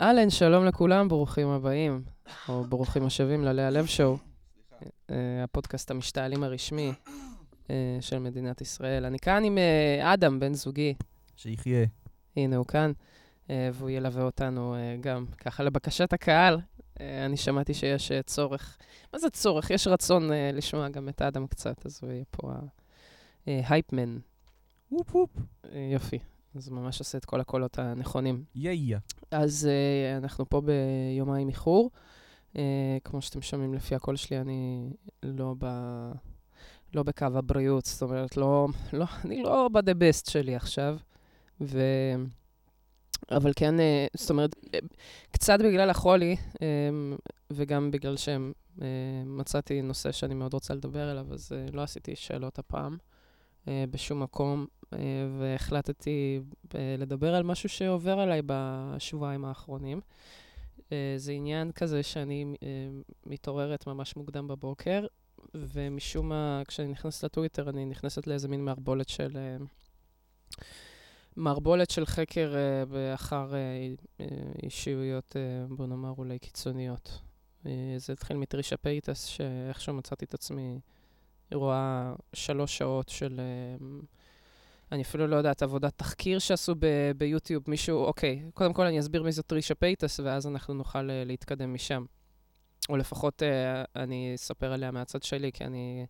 אהלן, 0.00 0.30
שלום 0.30 0.64
לכולם, 0.64 1.08
ברוכים 1.08 1.48
הבאים, 1.48 2.02
או 2.48 2.64
ברוכים 2.64 3.06
השבים 3.06 3.44
ללאה 3.44 3.70
לב 3.70 3.86
שואו, 3.86 4.16
אה, 5.10 5.44
הפודקאסט 5.44 5.90
המשתעלים 5.90 6.42
הרשמי 6.42 6.92
אה, 7.70 7.98
של 8.00 8.18
מדינת 8.18 8.60
ישראל. 8.60 9.04
אני 9.04 9.18
כאן 9.18 9.44
עם 9.44 9.58
אה, 9.58 10.14
אדם, 10.14 10.40
בן 10.40 10.54
זוגי. 10.54 10.94
שיחיה. 11.36 11.86
הנה, 12.36 12.56
הוא 12.56 12.66
כאן, 12.66 12.92
והוא 13.48 13.90
ילווה 13.90 14.22
אותנו 14.22 14.76
גם 15.00 15.26
ככה 15.38 15.62
לבקשת 15.62 16.12
הקהל. 16.12 16.60
אני 17.00 17.36
שמעתי 17.36 17.74
שיש 17.74 18.12
צורך, 18.26 18.78
מה 19.12 19.18
זה 19.18 19.30
צורך? 19.30 19.70
יש 19.70 19.86
רצון 19.86 20.30
לשמוע 20.52 20.88
גם 20.88 21.08
את 21.08 21.22
אדם 21.22 21.46
קצת, 21.46 21.86
אז 21.86 22.00
הוא 22.02 22.10
יהיה 22.10 22.24
פה 22.30 22.52
ההייפמן. 23.46 24.18
וופ 24.92 25.14
וופ. 25.14 25.30
יופי. 25.92 26.18
אז 26.54 26.68
ממש 26.68 26.98
עושה 26.98 27.18
את 27.18 27.24
כל 27.24 27.40
הקולות 27.40 27.78
הנכונים. 27.78 28.44
יא 28.54 28.96
אז 29.30 29.68
uh, 29.68 30.22
אנחנו 30.22 30.48
פה 30.48 30.60
ביומיים 30.60 31.48
איחור. 31.48 31.90
Uh, 32.54 32.56
כמו 33.04 33.22
שאתם 33.22 33.42
שומעים 33.42 33.74
לפי 33.74 33.94
הקול 33.94 34.16
שלי, 34.16 34.40
אני 34.40 34.90
לא, 35.22 35.54
ב... 35.58 35.66
לא 36.94 37.02
בקו 37.02 37.24
הבריאות, 37.24 37.84
זאת 37.84 38.02
אומרת, 38.02 38.36
לא, 38.36 38.68
לא, 38.92 39.06
אני 39.24 39.42
לא 39.42 39.68
ב-the 39.72 39.94
best 39.94 40.30
שלי 40.30 40.56
עכשיו. 40.56 40.98
ו... 41.60 41.80
אבל 43.30 43.52
כן, 43.56 43.74
uh, 43.78 43.82
זאת 44.16 44.30
אומרת, 44.30 44.54
uh, 44.54 44.78
קצת 45.30 45.58
בגלל 45.58 45.90
החולי, 45.90 46.36
um, 46.54 46.58
וגם 47.50 47.90
בגלל 47.90 48.16
שמצאתי 48.16 49.80
uh, 49.80 49.82
נושא 49.82 50.12
שאני 50.12 50.34
מאוד 50.34 50.54
רוצה 50.54 50.74
לדבר 50.74 51.08
עליו, 51.08 51.26
אז 51.32 51.52
uh, 51.52 51.76
לא 51.76 51.82
עשיתי 51.82 52.16
שאלות 52.16 52.58
הפעם 52.58 52.96
בשום 53.66 54.22
מקום. 54.22 54.66
אה, 54.92 54.98
והחלטתי 55.38 56.40
אה, 56.74 56.94
לדבר 56.98 57.34
על 57.34 57.42
משהו 57.42 57.68
שעובר 57.68 58.18
עליי 58.20 58.42
בשבועיים 58.46 59.44
האחרונים. 59.44 60.00
אה, 60.92 61.14
זה 61.16 61.32
עניין 61.32 61.72
כזה 61.72 62.02
שאני 62.02 62.54
מתעוררת 63.26 63.86
ממש 63.86 64.16
מוקדם 64.16 64.48
בבוקר, 64.48 65.06
ומשום 65.54 66.28
מה, 66.28 66.62
כשאני 66.68 66.88
נכנסת 66.88 67.24
לטוויטר, 67.24 67.70
אני 67.70 67.84
נכנסת 67.84 68.26
לאיזה 68.26 68.48
מין 68.48 68.64
מערבולת 68.64 69.08
של... 69.08 69.38
מערבולת 71.36 71.90
של 71.90 72.06
חקר 72.06 72.54
אחר 73.14 73.52
אישיויות, 74.62 75.36
בוא 75.68 75.86
נאמר, 75.86 76.12
אולי 76.18 76.38
קיצוניות. 76.38 77.20
זה 77.96 78.12
התחיל 78.12 78.36
מטרישה 78.36 78.76
פייטס, 78.76 79.24
שאיכשהו 79.24 79.94
מצאתי 79.94 80.24
את 80.24 80.34
עצמי 80.34 80.80
רואה 81.54 82.14
שלוש 82.32 82.78
שעות 82.78 83.08
של... 83.08 83.40
אני 84.92 85.02
אפילו 85.02 85.26
לא 85.26 85.36
יודעת, 85.36 85.62
עבודת 85.62 85.92
תחקיר 85.96 86.38
שעשו 86.38 86.74
ב- 86.78 87.10
ביוטיוב, 87.16 87.64
מישהו, 87.66 88.04
אוקיי, 88.04 88.42
קודם 88.54 88.72
כל 88.72 88.86
אני 88.86 89.00
אסביר 89.00 89.22
מי 89.22 89.32
זאת 89.32 89.52
טרישה 89.52 89.74
פייטס, 89.74 90.20
ואז 90.20 90.46
אנחנו 90.46 90.74
נוכל 90.74 90.98
אה, 91.10 91.26
להתקדם 91.26 91.74
משם. 91.74 92.04
או 92.88 92.96
לפחות 92.96 93.42
אה, 93.42 93.46
אני 93.96 94.32
אספר 94.34 94.72
עליה 94.72 94.90
מהצד 94.90 95.22
שלי, 95.22 95.52
כי 95.52 95.64
אני, 95.64 96.06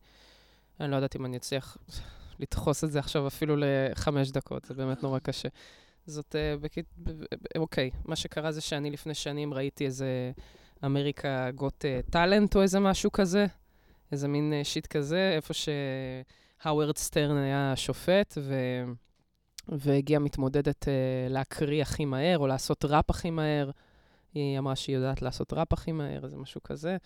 אני 0.81 0.91
לא 0.91 0.97
יודעת 0.97 1.17
אם 1.17 1.25
אני 1.25 1.37
אצליח 1.37 1.77
לדחוס 2.41 2.85
את 2.85 2.93
זה 2.93 2.99
עכשיו 2.99 3.27
אפילו 3.27 3.57
לחמש 3.59 4.31
דקות, 4.31 4.65
זה 4.65 4.75
באמת 4.75 5.03
נורא 5.03 5.19
קשה. 5.19 5.49
זאת, 6.07 6.35
אה, 6.35 6.61
בק... 6.61 6.75
אוקיי, 7.57 7.91
מה 8.05 8.17
שקרה 8.17 8.53
זה 8.53 8.61
שאני 8.61 8.91
לפני 8.91 9.15
שנים 9.15 9.55
ראיתי 9.55 9.87
איזה 9.87 10.33
America 10.85 11.51
Got 11.51 11.85
Talent 12.11 12.57
או 12.57 12.63
איזה 12.63 12.81
משהו 12.81 13.13
כזה, 13.13 13.47
איזה 14.13 14.29
מין 14.29 14.53
אה, 14.61 14.65
shit 14.65 14.87
כזה, 14.87 15.33
איפה 15.37 15.55
ש... 15.55 15.69
האוורד 16.63 16.99
סטרן 16.99 17.37
היה 17.37 17.73
שופט, 17.77 18.39
ו... 18.41 18.55
והגיעה 19.69 20.21
מתמודדת 20.21 20.85
אה, 20.85 20.87
להקריא 21.33 21.83
הכי 21.83 22.05
מהר, 22.05 22.39
או 22.39 22.47
לעשות 22.47 22.85
ראפ 22.85 23.11
הכי 23.11 23.31
מהר. 23.31 23.71
היא 24.35 24.59
אמרה 24.59 24.77
שהיא 24.77 24.97
יודעת 24.97 25.23
לעשות 25.23 25.53
ראפ 25.53 25.73
הכי 25.73 25.93
מהר, 25.93 26.29
זה 26.29 26.37
משהו 26.37 26.63
כזה. 26.63 26.97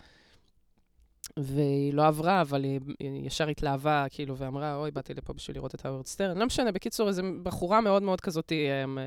והיא 1.37 1.93
לא 1.93 2.07
עברה, 2.07 2.41
אבל 2.41 2.63
היא, 2.63 2.79
היא 2.99 3.27
ישר 3.27 3.47
התלהבה, 3.47 4.05
כאילו, 4.09 4.37
ואמרה, 4.37 4.75
אוי, 4.75 4.91
באתי 4.91 5.13
לפה 5.13 5.33
בשביל 5.33 5.57
לראות 5.57 5.75
את 5.75 5.85
האוורד 5.85 6.05
סטרן. 6.05 6.37
לא 6.37 6.45
משנה, 6.45 6.71
בקיצור, 6.71 7.07
איזו 7.07 7.23
בחורה 7.43 7.81
מאוד 7.81 8.03
מאוד 8.03 8.21
כזאת, 8.21 8.51
אמ, 8.51 8.99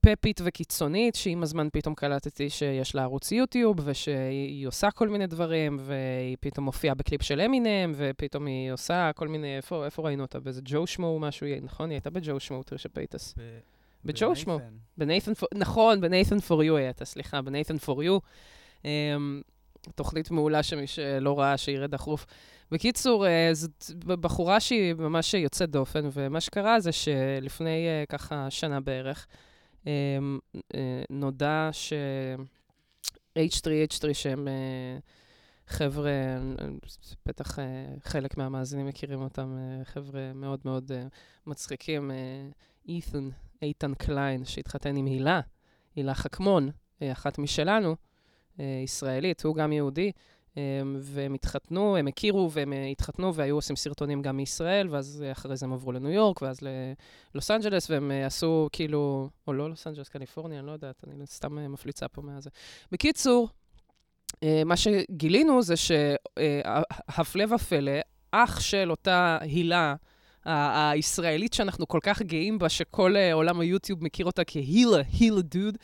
כיפית 0.00 0.40
וקיצונית, 0.44 1.14
שעם 1.14 1.42
הזמן 1.42 1.68
פתאום 1.72 1.94
קלטתי 1.94 2.50
שיש 2.50 2.94
לה 2.94 3.02
ערוץ 3.02 3.32
יוטיוב, 3.32 3.76
ושהיא 3.84 4.68
עושה 4.68 4.90
כל 4.90 5.08
מיני 5.08 5.26
דברים, 5.26 5.76
והיא 5.80 6.36
פתאום 6.40 6.64
מופיעה 6.64 6.94
בקליפ 6.94 7.22
של 7.22 7.40
אמינם, 7.40 7.92
ופתאום 7.96 8.46
היא 8.46 8.72
עושה 8.72 9.10
כל 9.16 9.28
מיני, 9.28 9.56
איפה, 9.56 9.84
איפה 9.84 10.02
ראינו 10.02 10.22
אותה? 10.22 10.40
באיזה 10.40 10.60
ג'ו 10.64 10.86
שמו 10.86 11.18
משהו, 11.18 11.46
נכון? 11.62 11.90
היא 11.90 11.96
הייתה 11.96 12.10
בג'ו 12.10 12.40
שמו, 12.40 12.62
טרישה 12.62 12.88
פייטס. 12.88 13.34
בג'ו 14.04 14.36
שמו. 14.36 14.58
ב 14.98 15.03
Nathan 15.03 15.32
נכון, 15.54 16.00
ב 16.00 16.06
Nathan 16.06 16.40
For 16.40 16.62
You 16.62 16.76
הייתה, 16.76 17.04
סליחה, 17.04 17.42
ב 17.42 17.47
Nathan 17.47 17.78
For 17.78 18.02
You. 18.02 18.18
תוכנית 19.94 20.30
מעולה 20.30 20.62
שמי 20.62 20.86
שלא 20.86 21.38
ראה, 21.38 21.56
שירד 21.56 21.90
דחוף. 21.90 22.26
בקיצור, 22.70 23.26
אה, 23.26 23.50
זאת 23.52 23.94
בחורה 24.04 24.60
שהיא 24.60 24.94
ממש 24.94 25.34
יוצאת 25.34 25.70
דופן, 25.70 26.08
ומה 26.12 26.40
שקרה 26.40 26.80
זה 26.80 26.92
שלפני 26.92 27.86
אה, 27.86 28.04
ככה 28.08 28.50
שנה 28.50 28.80
בערך, 28.80 29.26
אמ, 29.86 30.38
אה, 30.74 31.02
נודע 31.10 31.68
ש-H3H3, 31.72 32.04
שהם 34.12 34.48
אה, 34.48 34.98
חבר'ה, 35.66 36.12
בטח 37.26 37.58
אה, 37.58 37.64
חלק 38.02 38.36
מהמאזינים 38.36 38.86
מכירים 38.86 39.22
אותם, 39.22 39.56
חבר'ה 39.84 40.32
מאוד 40.34 40.60
מאוד 40.64 40.92
מצחיקים, 41.46 42.10
אית'ן, 42.88 43.28
איתן 43.62 43.94
קליין, 43.94 44.44
שהתחתן 44.44 44.96
עם 44.96 45.06
הילה, 45.06 45.40
הילה 45.96 46.14
חכמון, 46.14 46.70
אחת 47.02 47.38
משלנו, 47.38 47.96
ישראלית, 48.58 49.44
הוא 49.44 49.54
גם 49.56 49.72
יהודי. 49.72 50.12
והם 51.00 51.34
התחתנו, 51.34 51.96
הם 51.96 52.06
הכירו 52.06 52.50
והם 52.52 52.72
אה, 52.72 52.86
התחתנו 52.86 53.34
והיו 53.34 53.54
עושים 53.54 53.76
סרטונים 53.76 54.22
גם 54.22 54.36
מישראל, 54.36 54.88
ואז 54.90 55.24
אה, 55.26 55.32
אחרי 55.32 55.56
זה 55.56 55.66
הם 55.66 55.72
עברו 55.72 55.92
לניו 55.92 56.10
יורק, 56.10 56.42
ואז 56.42 56.58
ללוס 57.34 57.50
אנג'לס, 57.50 57.90
והם 57.90 58.10
אה, 58.10 58.26
עשו 58.26 58.68
כאילו, 58.72 59.28
או 59.46 59.52
לא 59.52 59.70
לוס 59.70 59.86
אנג'לס, 59.86 60.08
קליפורניה, 60.08 60.58
אני 60.58 60.66
לא 60.66 60.72
יודעת, 60.72 61.04
אני 61.06 61.26
סתם 61.26 61.72
מפליצה 61.72 62.08
פה 62.08 62.22
מהזה. 62.22 62.50
בקיצור, 62.92 63.48
מה 64.66 64.76
שגילינו 64.76 65.62
זה 65.62 65.74
שהפלא 65.76 67.54
ופלא, 67.54 67.92
אח 68.30 68.60
של 68.60 68.90
אותה 68.90 69.38
הילה, 69.40 69.94
הישראלית 70.44 71.54
שאנחנו 71.54 71.88
כל 71.88 71.98
כך 72.02 72.22
גאים 72.22 72.58
בה, 72.58 72.68
שכל 72.68 73.14
עולם 73.32 73.60
היוטיוב 73.60 74.04
מכיר 74.04 74.26
אותה 74.26 74.44
כהילה, 74.44 74.96
הילה 75.20 75.42
דוד, 75.42 75.78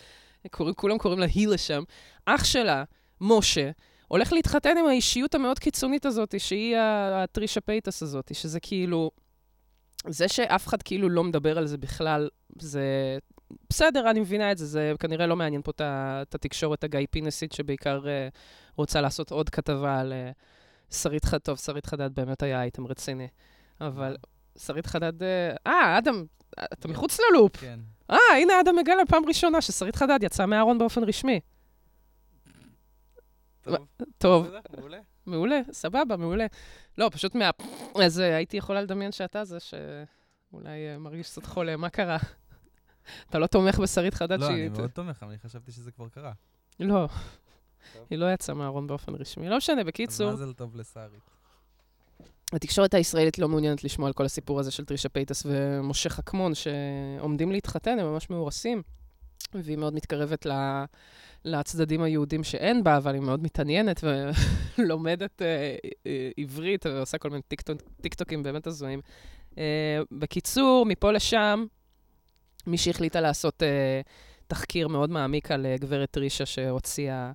כולם 0.77 0.99
קוראים 0.99 1.21
לה 1.21 1.27
הילה 1.35 1.59
שם, 1.59 1.83
אח 2.27 2.45
שלה, 2.45 2.85
משה, 3.21 3.71
הולך 4.09 4.33
להתחתן 4.33 4.79
עם 4.79 4.87
האישיות 4.87 5.35
המאוד 5.35 5.59
קיצונית 5.59 6.07
הזאת, 6.07 6.41
שהיא 6.41 6.77
הטרישה 7.13 7.61
פייטס 7.61 8.03
הזאת, 8.03 8.35
שזה 8.35 8.61
כאילו... 8.61 9.11
זה 10.09 10.29
שאף 10.29 10.67
אחד 10.67 10.83
כאילו 10.83 11.09
לא 11.09 11.25
מדבר 11.25 11.59
על 11.59 11.67
זה 11.67 11.79
בכלל, 11.79 12.29
זה... 12.59 13.19
בסדר, 13.71 14.11
אני 14.11 14.21
מבינה 14.21 14.53
את 14.53 14.59
זה, 14.59 14.67
זה 14.67 14.93
כנראה 14.99 15.27
לא 15.27 15.37
מעניין 15.37 15.63
פה 15.63 15.73
את 15.79 16.35
התקשורת 16.35 16.85
הגיא 16.85 17.07
פינסית, 17.11 17.53
שבעיקר 17.53 18.01
אה, 18.05 18.37
רוצה 18.77 19.01
לעשות 19.01 19.31
עוד 19.31 19.51
כתבה 19.51 20.01
על 20.01 20.13
אה, 20.13 20.95
שרית 20.95 21.25
חדד. 21.25 21.39
טוב, 21.39 21.59
שרית 21.59 21.87
חדד 21.87 22.15
באמת 22.15 22.43
היה 22.43 22.61
אייטם 22.61 22.87
רציני, 22.87 23.29
אבל 23.81 24.17
שרית 24.59 24.87
חדד... 24.87 25.23
אה, 25.23 25.55
אה, 25.69 25.99
אדם, 25.99 26.25
אתה 26.73 26.89
מחוץ 26.89 27.19
ל 27.21 27.27
loop. 27.27 27.57
כן. 27.57 27.81
אה, 28.11 28.19
הנה 28.43 28.61
אדם 28.61 28.77
מגלה 28.77 29.07
פעם 29.09 29.25
ראשונה 29.27 29.61
ששרית 29.61 29.97
חדד 29.97 30.19
יצאה 30.23 30.47
מהארון 30.47 30.79
באופן 30.79 31.05
רשמי. 31.05 31.41
טוב. 34.19 34.47
מעולה. 34.77 34.99
מעולה, 35.27 35.61
סבבה, 35.73 36.17
מעולה. 36.17 36.47
לא, 36.99 37.09
פשוט 37.13 37.35
מה... 37.35 37.51
אז 38.03 38.21
אה, 38.21 38.37
הייתי 38.37 38.57
יכולה 38.57 38.83
לדמיין 38.83 39.13
שאתה 39.13 39.45
זה 39.45 39.59
שאולי 39.61 40.89
אה, 40.93 40.99
מרגיש 40.99 41.31
קצת 41.31 41.47
חולה, 41.47 41.77
מה 41.77 41.89
קרה? 41.89 42.17
אתה 43.31 43.39
לא 43.39 43.47
תומך 43.47 43.79
בשרית 43.79 44.15
חדד 44.15 44.39
שהיא... 44.39 44.49
לא, 44.49 44.55
אני 44.55 44.69
מאוד 44.69 44.91
תומך, 44.91 45.23
אבל 45.23 45.31
אני 45.31 45.39
חשבתי 45.39 45.73
שזה 45.73 45.91
כבר 45.91 46.09
קרה. 46.09 46.33
לא, 46.81 47.09
היא 48.11 48.19
לא 48.19 48.33
יצאה 48.33 48.55
מהארון 48.55 48.87
באופן 48.87 49.15
רשמי. 49.15 49.49
לא 49.49 49.57
משנה, 49.57 49.85
בקיצור... 49.85 50.29
אז 50.29 50.35
מזל 50.35 50.53
טוב 50.53 50.77
לשרית. 50.77 51.31
התקשורת 52.53 52.95
הישראלית 52.95 53.39
לא 53.39 53.49
מעוניינת 53.49 53.85
לשמוע 53.85 54.07
על 54.07 54.13
כל 54.13 54.25
הסיפור 54.25 54.61
הזה 54.61 54.71
של 54.71 54.85
טרישה 54.85 55.09
פייטס 55.09 55.43
ומשה 55.47 56.11
חכמון, 56.11 56.53
שעומדים 56.55 57.53
להתחתן, 57.53 57.99
הם 57.99 58.07
ממש 58.07 58.31
מאורסים, 58.31 58.83
והיא 59.55 59.77
מאוד 59.77 59.95
מתקרבת 59.95 60.47
ל... 60.47 60.53
לצדדים 61.45 62.03
היהודים 62.03 62.45
שאין 62.45 62.85
בה, 62.85 62.97
אבל 62.97 63.15
היא 63.15 63.23
מאוד 63.23 63.43
מתעניינת 63.43 64.05
ולומדת 64.79 65.43
אה, 65.43 65.77
אה, 66.07 66.31
עברית 66.37 66.87
ועושה 66.87 67.19
כל 67.19 67.31
מיני 67.31 67.43
טיקטוק, 67.43 67.81
טיקטוקים 68.01 68.43
באמת 68.43 68.67
הזויים. 68.67 69.01
אה, 69.59 70.01
בקיצור, 70.13 70.87
מפה 70.87 71.13
לשם, 71.13 71.65
מישהי 72.67 72.91
החליטה 72.91 73.21
לעשות 73.21 73.63
אה, 73.63 74.01
תחקיר 74.47 74.89
מאוד 74.89 75.11
מעמיק 75.11 75.51
על 75.51 75.67
אה, 75.67 75.77
גברת 75.77 76.17
טרישה 76.17 76.47
שהוציאה 76.47 77.33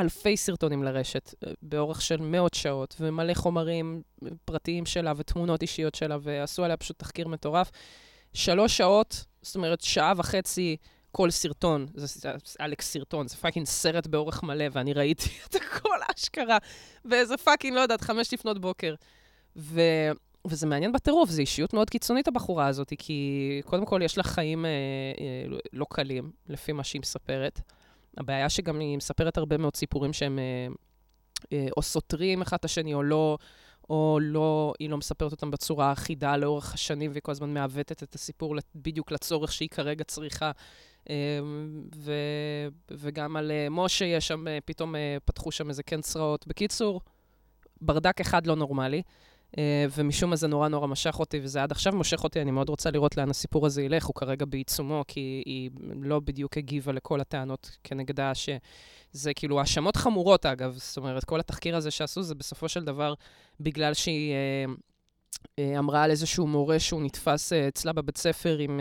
אלפי 0.00 0.36
סרטונים 0.36 0.82
לרשת, 0.82 1.34
אה, 1.46 1.52
באורך 1.62 2.02
של 2.02 2.20
מאות 2.20 2.54
שעות, 2.54 2.96
ומלא 3.00 3.34
חומרים 3.34 4.02
פרטיים 4.44 4.86
שלה 4.86 5.12
ותמונות 5.16 5.62
אישיות 5.62 5.94
שלה, 5.94 6.16
ועשו 6.20 6.64
עליה 6.64 6.76
פשוט 6.76 6.98
תחקיר 6.98 7.28
מטורף. 7.28 7.70
שלוש 8.32 8.76
שעות, 8.76 9.24
זאת 9.42 9.56
אומרת, 9.56 9.80
שעה 9.80 10.12
וחצי 10.16 10.76
כל 11.16 11.30
סרטון, 11.30 11.86
זה, 11.94 12.30
אלכס 12.60 12.92
סרטון, 12.92 13.28
זה 13.28 13.36
פאקינג 13.36 13.66
סרט 13.66 14.06
באורך 14.06 14.42
מלא, 14.42 14.64
ואני 14.72 14.92
ראיתי 14.92 15.30
את 15.46 15.54
הכל 15.54 15.98
אשכרה 16.14 16.58
באיזה 17.04 17.36
fucking, 17.36 17.76
לא 17.76 17.80
יודעת, 17.80 18.00
חמש 18.00 18.34
לפנות 18.34 18.60
בוקר. 18.60 18.94
ו... 19.56 19.80
וזה 20.46 20.66
מעניין 20.66 20.92
בטירוף, 20.92 21.30
זו 21.30 21.40
אישיות 21.40 21.74
מאוד 21.74 21.90
קיצונית, 21.90 22.28
הבחורה 22.28 22.66
הזאת, 22.66 22.92
כי 22.98 23.60
קודם 23.64 23.86
כל 23.86 24.00
יש 24.04 24.16
לה 24.16 24.22
חיים 24.22 24.64
אה, 24.64 24.70
אה, 24.70 25.58
לא 25.72 25.86
קלים, 25.90 26.30
לפי 26.48 26.72
מה 26.72 26.84
שהיא 26.84 27.00
מספרת. 27.00 27.60
הבעיה 28.16 28.48
שגם 28.48 28.80
היא 28.80 28.96
מספרת 28.96 29.38
הרבה 29.38 29.56
מאוד 29.56 29.76
סיפורים 29.76 30.12
שהם 30.12 30.38
אה, 30.38 30.66
אה, 31.52 31.66
או 31.76 31.82
סותרים 31.82 32.42
אחד 32.42 32.56
את 32.56 32.64
השני, 32.64 32.94
או 32.94 33.02
לא, 33.02 33.38
או 33.90 34.18
לא, 34.22 34.72
היא 34.78 34.90
לא 34.90 34.96
מספרת 34.96 35.32
אותם 35.32 35.50
בצורה 35.50 35.92
אחידה 35.92 36.36
לאורך 36.36 36.74
השנים, 36.74 37.10
והיא 37.10 37.22
כל 37.22 37.32
הזמן 37.32 37.54
מעוותת 37.54 38.02
את 38.02 38.14
הסיפור 38.14 38.56
בדיוק 38.74 39.12
לצורך 39.12 39.52
שהיא 39.52 39.68
כרגע 39.68 40.04
צריכה. 40.04 40.50
אה, 41.10 41.40
ו, 41.96 42.12
וגם 42.90 43.36
על 43.36 43.50
אה, 43.50 43.66
משה 43.70 44.04
יש 44.04 44.28
שם, 44.28 44.48
אה, 44.48 44.58
פתאום 44.64 44.96
אה, 44.96 45.16
פתחו 45.24 45.50
שם 45.52 45.68
איזה 45.68 45.82
כן 45.82 46.00
צרעות. 46.00 46.46
בקיצור, 46.46 47.00
ברדק 47.80 48.20
אחד 48.20 48.46
לא 48.46 48.56
נורמלי. 48.56 49.02
ומשום 49.96 50.30
מה 50.30 50.36
זה 50.36 50.46
נורא 50.48 50.68
נורא 50.68 50.86
משך 50.86 51.20
אותי, 51.20 51.40
וזה 51.42 51.62
עד 51.62 51.72
עכשיו 51.72 51.92
מושך 51.92 52.24
אותי, 52.24 52.40
אני 52.42 52.50
מאוד 52.50 52.68
רוצה 52.68 52.90
לראות 52.90 53.16
לאן 53.16 53.30
הסיפור 53.30 53.66
הזה 53.66 53.82
ילך, 53.82 54.04
הוא 54.04 54.14
כרגע 54.14 54.44
בעיצומו, 54.44 55.04
כי 55.08 55.42
היא 55.46 55.70
לא 56.02 56.20
בדיוק 56.20 56.56
הגיבה 56.56 56.92
לכל 56.92 57.20
הטענות 57.20 57.76
כנגדה, 57.84 58.32
שזה 58.34 59.34
כאילו 59.34 59.60
האשמות 59.60 59.96
חמורות, 59.96 60.46
אגב. 60.46 60.74
זאת 60.76 60.96
אומרת, 60.96 61.24
כל 61.24 61.40
התחקיר 61.40 61.76
הזה 61.76 61.90
שעשו, 61.90 62.22
זה 62.22 62.34
בסופו 62.34 62.68
של 62.68 62.84
דבר 62.84 63.14
בגלל 63.60 63.94
שהיא... 63.94 64.34
uh, 65.44 65.78
אמרה 65.78 66.02
על 66.02 66.10
איזשהו 66.10 66.46
מורה 66.46 66.78
שהוא 66.78 67.02
נתפס 67.02 67.52
אצלה 67.52 67.92
בבית 67.92 68.16
ספר 68.18 68.58
עם 68.58 68.80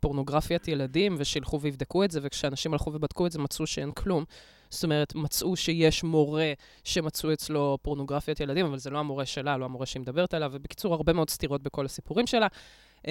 פורנוגרפיית 0.00 0.68
ילדים, 0.68 1.16
ושילכו 1.18 1.60
ויבדקו 1.60 2.04
את 2.04 2.10
זה, 2.10 2.20
וכשאנשים 2.22 2.72
הלכו 2.72 2.92
ובדקו 2.92 3.26
את 3.26 3.32
זה, 3.32 3.38
מצאו 3.38 3.66
שאין 3.66 3.92
כלום. 3.92 4.24
זאת 4.70 4.84
אומרת, 4.84 5.14
מצאו 5.14 5.56
שיש 5.56 6.04
מורה 6.04 6.52
שמצאו 6.84 7.32
אצלו 7.32 7.78
פורנוגרפיית 7.82 8.40
ילדים, 8.40 8.66
אבל 8.66 8.78
זה 8.78 8.90
לא 8.90 8.98
המורה 8.98 9.26
שלה, 9.26 9.56
לא 9.56 9.64
המורה 9.64 9.86
שהיא 9.86 10.00
מדברת 10.00 10.34
עליו, 10.34 10.50
ובקיצור, 10.54 10.94
הרבה 10.94 11.12
מאוד 11.12 11.30
סתירות 11.30 11.62
בכל 11.62 11.84
הסיפורים 11.84 12.26
שלה. 12.26 12.46
Uh, 13.02 13.08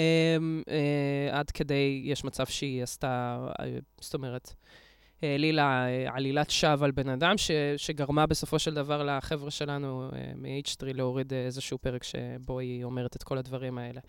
עד 1.31 1.51
כדי, 1.51 2.01
יש 2.05 2.23
מצב 2.23 2.45
שהיא 2.45 2.83
עשתה, 2.83 3.47
זאת 4.01 4.13
אומרת, 4.13 4.53
העלילה 5.25 5.85
uh, 5.85 6.11
עלילת 6.13 6.49
שווא 6.49 6.85
על 6.85 6.91
בן 6.91 7.09
אדם, 7.09 7.37
ש, 7.37 7.51
שגרמה 7.77 8.25
בסופו 8.25 8.59
של 8.59 8.73
דבר 8.73 9.03
לחבר'ה 9.03 9.51
שלנו 9.51 10.09
uh, 10.09 10.15
מ-H3 10.35 10.93
להוריד 10.93 11.33
איזשהו 11.33 11.77
פרק 11.77 12.03
שבו 12.03 12.59
היא 12.59 12.83
אומרת 12.83 13.15
את 13.15 13.23
כל 13.23 13.37
הדברים 13.37 13.77
האלה. 13.77 14.01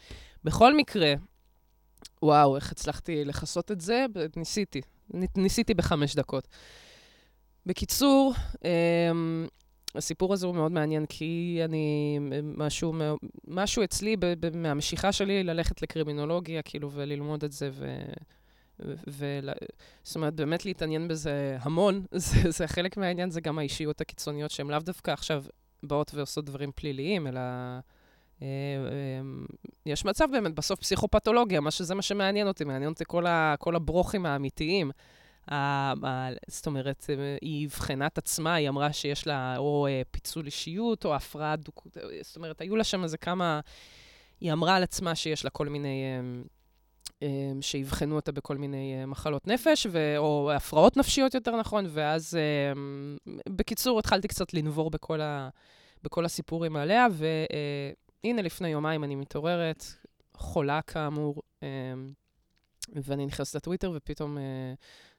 בכל 0.45 0.77
מקרה, 0.77 1.15
וואו, 2.23 2.57
איך 2.57 2.73
הצלחתי 2.73 3.25
לכסות 3.25 3.73
את 3.73 3.81
זה? 3.81 4.07
ניסיתי. 4.37 4.81
ניסיתי 5.37 5.75
בחמש 5.75 6.15
דקות. 6.15 6.49
בקיצור, 7.67 8.35
אמ, 8.65 9.47
הסיפור 9.95 10.33
הזה 10.33 10.47
הוא 10.47 10.55
מאוד 10.55 10.73
מעניין, 10.73 11.07
כי 11.07 11.61
אני, 11.65 12.19
משהו, 12.43 12.95
משהו 13.49 13.85
אצלי, 13.85 14.17
ב, 14.17 14.27
ב, 14.41 14.57
מהמשיכה 14.57 15.13
שלי 15.13 15.43
ללכת 15.45 15.83
לקרימינולוגיה, 15.83 16.63
כאילו, 16.63 16.91
וללמוד 16.93 17.45
את 17.45 17.53
זה, 17.53 17.71
ו... 17.73 17.97
ו... 19.09 19.41
זאת 20.03 20.17
אומרת, 20.17 20.35
באמת 20.35 20.65
להתעניין 20.65 21.09
בזה 21.09 21.57
המון, 21.61 22.05
זה, 22.13 22.51
זה 22.51 22.69
חלק 22.69 22.97
מהעניין, 22.97 23.31
זה 23.31 23.41
גם 23.41 23.59
האישיות 23.59 24.01
הקיצוניות 24.01 24.51
שהן 24.51 24.71
לאו 24.71 24.79
דווקא 24.79 25.11
עכשיו 25.11 25.45
באות 25.83 26.11
ועושות 26.15 26.45
דברים 26.45 26.73
פליליים, 26.75 27.27
אלא... 27.27 27.41
אה, 28.43 28.49
אמ, 29.21 29.47
יש 29.87 30.05
מצב 30.05 30.29
באמת, 30.33 30.55
בסוף 30.55 30.81
פסיכופתולוגיה, 30.81 31.61
מה 31.61 31.71
שזה 31.71 31.95
מה 31.95 32.03
שמעניין 32.03 32.49
אותי, 32.49 32.65
מעניין 32.65 32.91
אותי 32.91 33.05
כל, 33.07 33.27
ה, 33.27 33.55
כל 33.59 33.77
הברוכים 33.77 34.27
האמיתיים. 34.27 34.91
זאת 36.49 36.67
אומרת, 36.67 37.07
אה, 37.11 37.37
היא 37.43 37.67
אבחנה 37.67 38.07
את 38.07 38.19
עצמה, 38.19 38.55
היא 38.55 38.69
אמרה 38.69 38.93
שיש 38.93 39.27
לה 39.27 39.57
או 39.57 39.87
אה, 39.87 40.03
פיצול 40.11 40.47
אישיות 40.47 41.05
או 41.05 41.15
הפרעה 41.15 41.57
דוקות, 41.57 41.97
זאת 42.23 42.37
אומרת, 42.37 42.61
היו 42.61 42.77
לה 42.77 42.85
שם 42.85 43.03
איזה 43.03 43.19
כמה... 43.19 43.61
היא 44.41 44.53
אמרה 44.53 44.77
על 44.77 44.83
עצמה 44.83 45.15
שיש 45.15 45.45
לה 45.45 45.51
כל 45.51 45.69
מיני... 45.69 46.05
אה, 47.23 47.29
שיבחנו 47.61 48.17
אותה 48.17 48.33
בכל 48.33 48.57
מיני 48.57 49.05
מחלות 49.07 49.47
נפש, 49.47 49.87
ו... 49.91 50.15
או 50.19 50.53
הפרעות 50.53 50.97
נפשיות 50.97 51.35
יותר 51.35 51.57
נכון, 51.57 51.87
ואז 51.89 52.39
בקיצור, 53.49 53.99
התחלתי 53.99 54.29
קצת 54.29 54.55
לנבור 54.55 54.91
בכל, 54.91 55.21
ה... 55.21 55.49
בכל 56.03 56.25
הסיפורים 56.25 56.77
עליה, 56.77 57.07
והנה, 57.13 58.43
לפני 58.43 58.69
יומיים 58.69 59.05
אני 59.05 59.15
מתעוררת, 59.15 59.85
חולה 60.35 60.81
כאמור, 60.83 61.43
ואני 62.95 63.27
נכנסת 63.27 63.55
לטוויטר, 63.55 63.93
ופתאום 63.95 64.39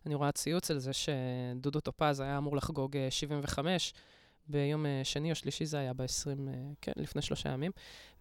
אני 0.07 0.16
רואה 0.16 0.31
ציוץ 0.31 0.72
על 0.72 0.80
זה 0.80 0.92
שדודו 0.94 1.80
טופז 1.80 2.19
היה 2.19 2.38
אמור 2.38 2.57
לחגוג 2.57 2.95
75, 3.10 3.94
אה, 3.95 4.01
ביום 4.48 4.86
אה, 4.86 5.01
שני 5.04 5.31
או 5.31 5.36
שלישי 5.36 5.66
זה 5.66 5.78
היה 5.78 5.94
ב-20, 5.94 6.28
אה, 6.28 6.54
כן, 6.81 6.92
לפני 6.95 7.22
שלושה 7.22 7.50
ימים. 7.50 7.72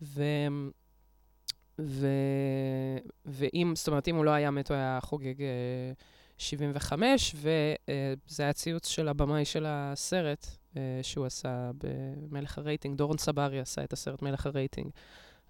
ו... 0.03 0.23
ו... 1.81 2.09
ואם, 3.25 3.73
זאת 3.77 3.89
אומרת, 3.89 4.09
אם 4.09 4.17
הוא 4.17 4.25
לא 4.25 4.31
היה 4.31 4.51
מת, 4.51 4.71
הוא 4.71 4.77
היה 4.77 4.99
חוגג 5.03 5.35
75, 6.39 7.35
וזה 7.37 8.43
היה 8.43 8.53
ציוץ 8.53 8.89
של 8.89 9.09
הבמאי 9.09 9.45
של 9.45 9.65
הסרט, 9.69 10.47
שהוא 11.03 11.27
עשה 11.27 11.71
במלך 11.79 12.59
הרייטינג, 12.59 12.99
דורון 12.99 13.19
סברי 13.19 13.61
עשה 13.61 13.85
את 13.85 13.93
הסרט 13.93 14.23
מלך 14.23 14.47
הרייטינג 14.47 14.91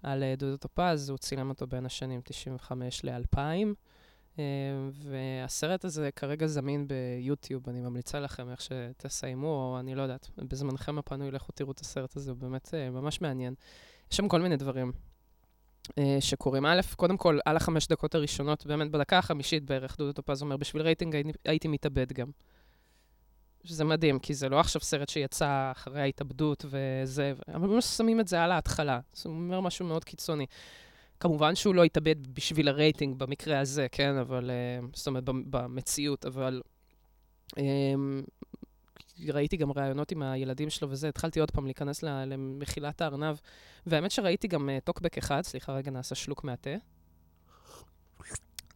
על 0.03 0.23
דודו 0.37 0.57
טופז, 0.57 1.09
הוא 1.09 1.17
צילם 1.17 1.49
אותו 1.49 1.67
בין 1.67 1.85
השנים 1.85 2.21
95 2.23 3.05
ל-2000. 3.05 3.39
אה, 4.39 4.43
והסרט 4.91 5.85
הזה 5.85 6.09
כרגע 6.15 6.47
זמין 6.47 6.87
ביוטיוב, 6.87 7.69
אני 7.69 7.81
ממליצה 7.81 8.19
לכם 8.19 8.49
איך 8.49 8.61
שתסיימו, 8.61 9.47
או 9.47 9.79
אני 9.79 9.95
לא 9.95 10.01
יודעת, 10.01 10.29
בזמנכם 10.37 10.97
הפנוי 10.97 11.31
לכו 11.31 11.51
תראו 11.51 11.71
את 11.71 11.79
הסרט 11.79 12.15
הזה, 12.15 12.31
הוא 12.31 12.39
באמת 12.39 12.73
אה, 12.73 12.89
ממש 12.89 13.21
מעניין. 13.21 13.53
יש 14.11 14.17
שם 14.17 14.27
כל 14.27 14.41
מיני 14.41 14.57
דברים 14.57 14.91
שקורים. 16.19 16.65
א', 16.65 16.79
קודם 16.95 17.17
כל, 17.17 17.39
על 17.45 17.57
החמש 17.57 17.87
דקות 17.87 18.15
הראשונות, 18.15 18.65
באמת 18.65 18.91
בדקה 18.91 19.17
החמישית 19.17 19.63
בערך, 19.63 19.97
דודו 19.97 20.13
טופז 20.13 20.41
אומר, 20.41 20.57
בשביל 20.57 20.81
רייטינג 20.81 21.15
הייתי 21.45 21.67
מתאבד 21.67 22.13
גם. 22.13 22.27
שזה 23.63 23.83
מדהים, 23.83 24.19
כי 24.19 24.33
זה 24.33 24.49
לא 24.49 24.59
עכשיו 24.59 24.81
סרט 24.81 25.09
שיצא 25.09 25.71
אחרי 25.71 26.01
ההתאבדות 26.01 26.65
וזה, 26.69 27.33
אבל 27.53 27.67
ממש 27.67 27.85
שמים 27.85 28.19
את 28.19 28.27
זה 28.27 28.43
על 28.43 28.51
ההתחלה. 28.51 28.99
זה 29.13 29.29
אומר 29.29 29.61
משהו 29.61 29.85
מאוד 29.85 30.03
קיצוני. 30.03 30.45
כמובן 31.19 31.55
שהוא 31.55 31.75
לא 31.75 31.83
התאבד 31.83 32.27
בשביל 32.33 32.67
הרייטינג 32.67 33.19
במקרה 33.19 33.59
הזה, 33.59 33.87
כן? 33.91 34.15
אבל, 34.15 34.51
אה, 34.83 34.97
זאת 34.97 35.07
אומרת, 35.07 35.23
במציאות, 35.25 36.25
אבל... 36.25 36.61
אמ, 37.55 37.59
ראיתי 39.29 39.57
גם 39.57 39.71
ראיונות 39.71 40.11
עם 40.11 40.21
הילדים 40.21 40.69
שלו 40.69 40.89
וזה, 40.89 41.09
התחלתי 41.09 41.39
עוד 41.39 41.51
פעם 41.51 41.65
להיכנס 41.65 42.03
למחילת 42.03 43.01
הארנב, 43.01 43.35
והאמת 43.85 44.11
שראיתי 44.11 44.47
גם 44.47 44.69
אה, 44.69 44.81
טוקבק 44.85 45.17
אחד, 45.17 45.41
סליחה, 45.41 45.73
רגע, 45.73 45.91
נעשה 45.91 46.15
שלוק 46.15 46.43
מהתה. 46.43 46.69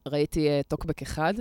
ראיתי 0.08 0.48
אה, 0.48 0.64
טוקבק 0.68 1.02
אחד, 1.02 1.34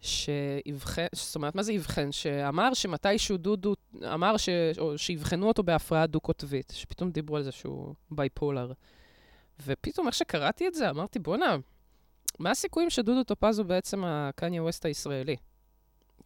שאבחן, 0.00 1.06
זאת 1.12 1.36
אומרת, 1.36 1.54
מה 1.54 1.62
זה 1.62 1.72
אבחן? 1.72 2.12
שאמר 2.12 2.74
שמתישהו 2.74 3.36
דודו, 3.36 3.74
אמר 4.14 4.36
ש, 4.36 4.48
או 4.78 4.98
שאבחנו 4.98 5.48
אותו 5.48 5.62
בהפרעה 5.62 6.06
דו-קוטבית, 6.06 6.72
שפתאום 6.76 7.10
דיברו 7.10 7.36
על 7.36 7.42
זה 7.42 7.52
שהוא 7.52 7.94
bipolar. 8.10 8.72
ופתאום 9.66 10.06
איך 10.06 10.14
שקראתי 10.14 10.68
את 10.68 10.74
זה, 10.74 10.90
אמרתי, 10.90 11.18
בואנה, 11.18 11.56
מה 12.38 12.50
הסיכויים 12.50 12.90
שדודו 12.90 13.24
טופז 13.24 13.58
הוא 13.58 13.66
בעצם 13.66 14.04
הקניה 14.04 14.62
ווסט 14.62 14.84
הישראלי? 14.84 15.36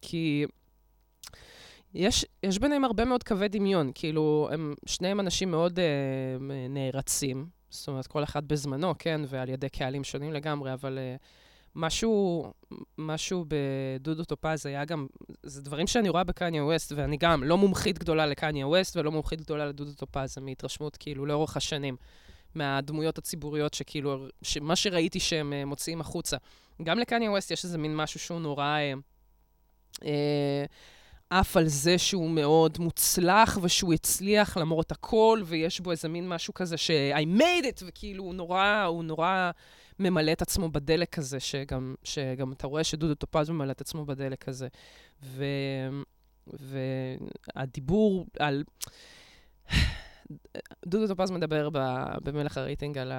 כי 0.01 0.45
יש, 1.95 2.25
יש 2.43 2.59
ביניהם 2.59 2.85
הרבה 2.85 3.05
מאוד 3.05 3.23
קווי 3.23 3.47
דמיון, 3.47 3.91
כאילו, 3.95 4.49
הם 4.51 4.73
שניהם 4.85 5.19
אנשים 5.19 5.51
מאוד 5.51 5.79
אה, 5.79 5.85
נערצים, 6.69 7.47
זאת 7.69 7.87
אומרת, 7.87 8.07
כל 8.07 8.23
אחד 8.23 8.47
בזמנו, 8.47 8.93
כן, 8.99 9.21
ועל 9.27 9.49
ידי 9.49 9.69
קהלים 9.69 10.03
שונים 10.03 10.33
לגמרי, 10.33 10.73
אבל 10.73 10.97
אה, 10.97 11.15
משהו, 11.75 12.45
משהו 12.97 13.45
בדודו 13.47 14.23
טופז 14.23 14.65
היה 14.65 14.85
גם, 14.85 15.07
זה 15.43 15.61
דברים 15.61 15.87
שאני 15.87 16.09
רואה 16.09 16.23
בקניה 16.23 16.63
ווסט, 16.63 16.91
ואני 16.95 17.17
גם 17.17 17.43
לא 17.43 17.57
מומחית 17.57 17.99
גדולה 17.99 18.25
לקניה 18.25 18.67
ווסט 18.67 18.97
ולא 18.97 19.11
מומחית 19.11 19.41
גדולה 19.41 19.65
לדודו 19.65 19.93
טופז, 19.93 20.33
זה 20.33 20.41
מהתרשמות 20.41 20.97
כאילו 20.97 21.25
לאורך 21.25 21.57
השנים. 21.57 21.95
מהדמויות 22.55 23.17
הציבוריות 23.17 23.73
שכאילו, 23.73 24.27
מה 24.61 24.75
שראיתי 24.75 25.19
שהם 25.19 25.53
uh, 25.53 25.65
מוציאים 25.65 26.01
החוצה. 26.01 26.37
גם 26.83 26.99
לקניה 26.99 27.31
ווסט 27.31 27.51
יש 27.51 27.63
איזה 27.63 27.77
מין 27.77 27.95
משהו 27.95 28.19
שהוא 28.19 28.39
נורא... 28.39 28.77
uh, 29.95 30.05
עף 31.39 31.57
על 31.57 31.67
זה 31.67 31.97
שהוא 31.97 32.29
מאוד 32.29 32.77
מוצלח 32.79 33.57
ושהוא 33.61 33.93
הצליח 33.93 34.57
למרות 34.57 34.91
הכל, 34.91 35.41
ויש 35.45 35.79
בו 35.79 35.91
איזה 35.91 36.09
מין 36.09 36.29
משהו 36.29 36.53
כזה 36.53 36.77
ש-I 36.77 37.39
made 37.39 37.65
it, 37.65 37.83
וכאילו 37.85 38.23
הוא 38.23 38.33
נורא, 38.33 38.83
הוא 38.87 39.03
נורא 39.03 39.51
ממלא 39.99 40.31
את 40.31 40.41
עצמו 40.41 40.69
בדלק 40.69 41.17
הזה, 41.17 41.39
שגם, 41.39 41.95
שגם 42.03 42.51
אתה 42.51 42.67
רואה 42.67 42.83
שדודו 42.83 43.15
טופז 43.15 43.49
ממלא 43.49 43.71
את 43.71 43.81
עצמו 43.81 44.05
בדלק 44.05 44.49
הזה. 44.49 44.67
ו, 45.23 45.45
והדיבור 47.55 48.25
על... 48.39 48.63
דודו 50.85 51.07
טופז 51.07 51.31
מדבר 51.31 51.69
במלך 52.23 52.57
הרייטינג 52.57 52.97
על 52.97 53.11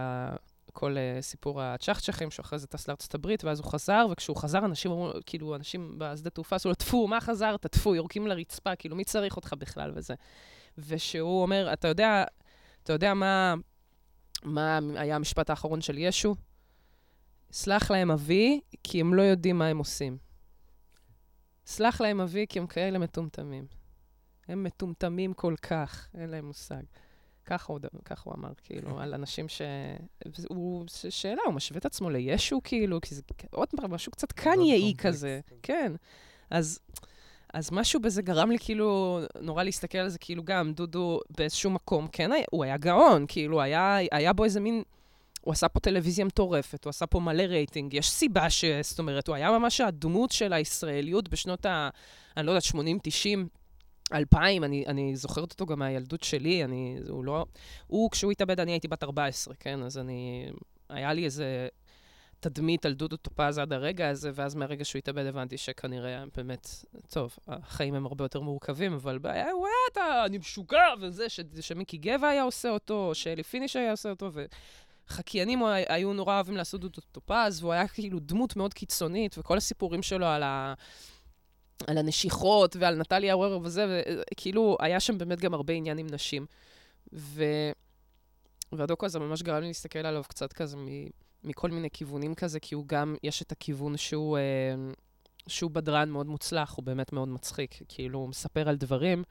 כל 0.78 0.96
uh, 0.96 1.22
סיפור 1.22 1.62
הצ'חצ'חים, 1.62 2.30
שהוא 2.30 2.44
אחרי 2.44 2.58
זה 2.58 2.66
טס 2.66 2.88
לארצות 2.88 3.14
הברית, 3.14 3.44
ואז 3.44 3.60
הוא 3.60 3.66
חזר, 3.66 4.06
וכשהוא 4.10 4.36
חזר, 4.36 4.58
אנשים 4.58 4.90
אמרו, 4.90 5.12
כאילו, 5.26 5.54
אנשים 5.54 5.94
בשדה 5.98 6.30
תעופה 6.30 6.56
עשו 6.56 6.68
לו, 6.68 6.74
טפו, 6.74 7.08
מה 7.08 7.20
חזרת? 7.20 7.66
טפו, 7.66 7.94
יורקים 7.94 8.26
לרצפה, 8.26 8.76
כאילו, 8.76 8.96
מי 8.96 9.04
צריך 9.04 9.36
אותך 9.36 9.54
בכלל 9.58 9.92
וזה. 9.94 10.14
ושהוא 10.78 11.42
אומר, 11.42 11.72
אתה 11.72 11.88
יודע, 11.88 12.24
אתה 12.82 12.92
יודע 12.92 13.14
מה, 13.14 13.54
מה 14.42 14.78
היה 14.94 15.16
המשפט 15.16 15.50
האחרון 15.50 15.80
של 15.80 15.98
ישו? 15.98 16.34
סלח 17.52 17.90
להם 17.90 18.10
אבי, 18.10 18.60
כי 18.82 19.00
הם 19.00 19.14
לא 19.14 19.22
יודעים 19.22 19.58
מה 19.58 19.66
הם 19.66 19.78
עושים. 19.78 20.18
סלח 21.66 22.00
להם 22.00 22.20
אבי, 22.20 22.46
כי 22.48 22.58
הם 22.58 22.66
כאלה 22.66 22.98
מטומטמים. 22.98 23.66
הם 24.48 24.64
מטומטמים 24.64 25.34
כל 25.34 25.54
כך, 25.62 26.08
אין 26.14 26.30
להם 26.30 26.46
מושג. 26.46 26.82
ככה 27.46 27.72
הוא, 27.72 27.80
ככה 28.04 28.22
הוא 28.24 28.34
אמר, 28.34 28.48
כאילו, 28.62 29.00
על 29.00 29.14
אנשים 29.14 29.48
ש... 29.48 29.62
הוא, 30.48 30.84
שאלה, 30.88 31.42
הוא 31.46 31.54
משווה 31.54 31.78
את 31.78 31.86
עצמו 31.86 32.10
לישו, 32.10 32.60
כאילו, 32.64 33.00
כי 33.00 33.14
זה 33.14 33.22
עוד 33.50 33.68
משהו 33.88 34.12
קצת 34.12 34.32
קנייאי 34.32 34.94
כזה. 34.98 35.40
כן. 35.62 35.92
אז, 36.50 36.78
אז 37.54 37.72
משהו 37.72 38.00
בזה 38.00 38.22
גרם 38.22 38.50
לי, 38.50 38.58
כאילו, 38.58 39.20
נורא 39.40 39.62
להסתכל 39.62 39.98
על 39.98 40.08
זה, 40.08 40.18
כאילו, 40.18 40.44
גם 40.44 40.72
דודו 40.72 41.20
באיזשהו 41.38 41.70
מקום, 41.70 42.08
כן, 42.12 42.30
הוא 42.50 42.64
היה 42.64 42.76
גאון, 42.76 43.24
כאילו, 43.28 43.60
היה, 43.60 43.96
היה 44.10 44.32
בו 44.32 44.44
איזה 44.44 44.60
מין... 44.60 44.82
הוא 45.40 45.52
עשה 45.52 45.68
פה 45.68 45.80
טלוויזיה 45.80 46.24
מטורפת, 46.24 46.84
הוא 46.84 46.90
עשה 46.90 47.06
פה 47.06 47.20
מלא 47.20 47.42
רייטינג, 47.42 47.94
יש 47.94 48.10
סיבה 48.10 48.50
ש... 48.50 48.64
זאת 48.82 48.98
אומרת, 48.98 49.28
הוא 49.28 49.36
היה 49.36 49.58
ממש 49.58 49.80
הדמות 49.80 50.32
של 50.32 50.52
הישראליות 50.52 51.28
בשנות 51.28 51.66
ה... 51.66 51.88
אני 52.36 52.46
לא 52.46 52.50
יודעת, 52.50 52.62
80, 52.62 52.98
90. 54.08 54.18
אלפיים, 54.18 54.64
אני, 54.64 54.84
אני 54.86 55.16
זוכרת 55.16 55.52
אותו 55.52 55.66
גם 55.66 55.78
מהילדות 55.78 56.22
שלי, 56.22 56.64
אני, 56.64 56.98
הוא 57.08 57.24
לא... 57.24 57.46
הוא, 57.86 58.10
כשהוא 58.10 58.32
התאבד, 58.32 58.60
אני 58.60 58.72
הייתי 58.72 58.88
בת 58.88 59.02
14, 59.02 59.54
כן? 59.54 59.82
אז 59.82 59.98
אני... 59.98 60.50
היה 60.88 61.12
לי 61.12 61.24
איזה 61.24 61.68
תדמית 62.40 62.86
על 62.86 62.94
דודו 62.94 63.16
טופז 63.16 63.58
עד 63.58 63.72
הרגע 63.72 64.08
הזה, 64.08 64.30
ואז 64.34 64.54
מהרגע 64.54 64.84
שהוא 64.84 64.98
התאבד 64.98 65.26
הבנתי 65.26 65.56
שכנראה 65.56 66.24
באמת, 66.36 66.68
טוב, 67.08 67.36
החיים 67.48 67.94
הם 67.94 68.06
הרבה 68.06 68.24
יותר 68.24 68.40
מורכבים, 68.40 68.92
אבל 68.92 69.18
בעיה, 69.18 69.50
הוא 69.50 69.66
היה, 69.66 69.74
אתה, 69.92 70.24
אני 70.26 70.38
משוגע, 70.38 70.84
וזה, 71.00 71.28
ש, 71.28 71.40
שמיקי 71.60 71.96
גבע 71.96 72.28
היה 72.28 72.42
עושה 72.42 72.70
אותו, 72.70 73.10
שאלי 73.14 73.42
פיניש 73.42 73.76
היה 73.76 73.90
עושה 73.90 74.10
אותו, 74.10 74.30
וחקיינים 75.08 75.62
היו 75.88 76.12
נורא 76.12 76.34
אוהבים 76.34 76.56
לעשות 76.56 76.80
דודו 76.80 77.00
טופז, 77.12 77.62
והוא 77.62 77.72
היה 77.72 77.88
כאילו 77.88 78.18
דמות 78.20 78.56
מאוד 78.56 78.74
קיצונית, 78.74 79.38
וכל 79.38 79.56
הסיפורים 79.56 80.02
שלו 80.02 80.26
על 80.26 80.42
ה... 80.42 80.74
על 81.86 81.98
הנשיכות 81.98 82.76
ועל 82.76 82.94
נטליה 82.94 83.34
עורר 83.34 83.58
וזה, 83.62 84.02
וכאילו, 84.32 84.76
היה 84.80 85.00
שם 85.00 85.18
באמת 85.18 85.40
גם 85.40 85.54
הרבה 85.54 85.72
עניין 85.72 85.98
עם 85.98 86.06
נשים. 86.10 86.46
ו... 87.12 87.44
והדוקו 88.72 89.06
הזה 89.06 89.18
ממש 89.18 89.42
גרם 89.42 89.60
לי 89.60 89.66
להסתכל 89.66 89.98
עליו 89.98 90.22
קצת 90.28 90.52
כזה 90.52 90.76
מ... 90.76 90.86
מכל 91.44 91.70
מיני 91.70 91.90
כיוונים 91.90 92.34
כזה, 92.34 92.60
כי 92.60 92.74
הוא 92.74 92.84
גם, 92.86 93.16
יש 93.22 93.42
את 93.42 93.52
הכיוון 93.52 93.96
שהוא, 93.96 94.38
אה, 94.38 94.42
שהוא 95.48 95.70
בדרן 95.70 96.10
מאוד 96.10 96.26
מוצלח, 96.26 96.74
הוא 96.76 96.84
באמת 96.84 97.12
מאוד 97.12 97.28
מצחיק. 97.28 97.74
כאילו, 97.88 98.18
הוא 98.18 98.28
מספר 98.28 98.68
על 98.68 98.76
דברים, 98.76 99.24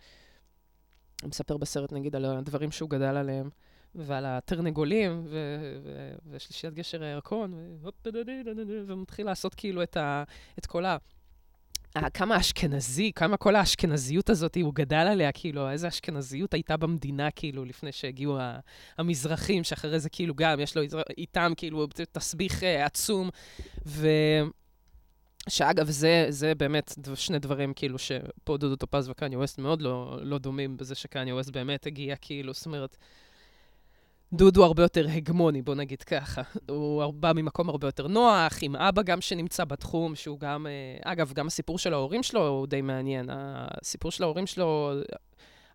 הוא 1.21 1.29
מספר 1.29 1.57
בסרט, 1.57 1.91
נגיד, 1.91 2.15
על 2.15 2.25
הדברים 2.25 2.71
שהוא 2.71 2.89
גדל 2.89 3.17
עליהם, 3.17 3.49
ועל 3.95 4.23
התרנגולים, 4.27 5.21
ו- 5.25 5.79
ו- 5.83 6.15
ושלישיית 6.31 6.73
גשר 6.73 7.03
הירקון, 7.03 7.53
ומתחיל 8.87 9.25
לעשות 9.25 9.55
כאילו 9.55 9.83
את, 9.83 9.97
ה- 9.97 10.23
את 10.59 10.65
כל 10.65 10.85
ה... 10.85 10.97
כמה 12.13 12.37
אשכנזי, 12.37 13.11
כמה 13.15 13.37
כל 13.37 13.55
האשכנזיות 13.55 14.29
הזאת, 14.29 14.57
הוא 14.61 14.73
גדל 14.75 14.95
עליה, 14.95 15.31
כאילו, 15.31 15.69
איזה 15.69 15.87
אשכנזיות 15.87 16.53
הייתה 16.53 16.77
במדינה, 16.77 17.31
כאילו, 17.31 17.65
לפני 17.65 17.91
שהגיעו 17.91 18.37
המזרחים, 18.97 19.63
שאחרי 19.63 19.99
זה, 19.99 20.09
כאילו, 20.09 20.35
גם, 20.35 20.59
יש 20.59 20.77
לו 20.77 20.83
איתם, 21.17 21.51
כאילו, 21.57 21.87
תסביך 22.11 22.59
uh, 22.59 22.65
עצום. 22.85 23.29
ו... 23.85 24.07
שאגב, 25.49 25.89
זה, 25.89 26.25
זה 26.29 26.55
באמת 26.55 26.93
שני 27.15 27.39
דברים, 27.39 27.73
כאילו, 27.73 27.97
שפה 27.99 28.57
דודו 28.57 28.75
טופז 28.75 29.09
וקניה 29.09 29.39
ווסט 29.39 29.59
מאוד 29.59 29.81
לא, 29.81 30.17
לא 30.21 30.37
דומים 30.37 30.77
בזה 30.77 30.95
שקניה 30.95 31.35
ווסט 31.35 31.49
באמת 31.49 31.85
הגיע, 31.85 32.15
כאילו, 32.15 32.53
זאת 32.53 32.65
אומרת, 32.65 32.97
דודו 34.33 34.65
הרבה 34.65 34.83
יותר 34.83 35.07
הגמוני, 35.09 35.61
בוא 35.61 35.75
נגיד 35.75 36.03
ככה. 36.03 36.41
הוא 36.69 37.13
בא 37.13 37.31
ממקום 37.35 37.69
הרבה 37.69 37.87
יותר 37.87 38.07
נוח, 38.07 38.57
עם 38.61 38.75
אבא 38.75 39.01
גם 39.01 39.21
שנמצא 39.21 39.65
בתחום, 39.65 40.15
שהוא 40.15 40.39
גם... 40.39 40.67
אה, 40.67 41.11
אגב, 41.11 41.33
גם 41.33 41.47
הסיפור 41.47 41.79
של 41.79 41.93
ההורים 41.93 42.23
שלו 42.23 42.47
הוא 42.47 42.67
די 42.67 42.81
מעניין. 42.81 43.29
הסיפור 43.31 44.11
של 44.11 44.23
ההורים 44.23 44.47
שלו, 44.47 44.93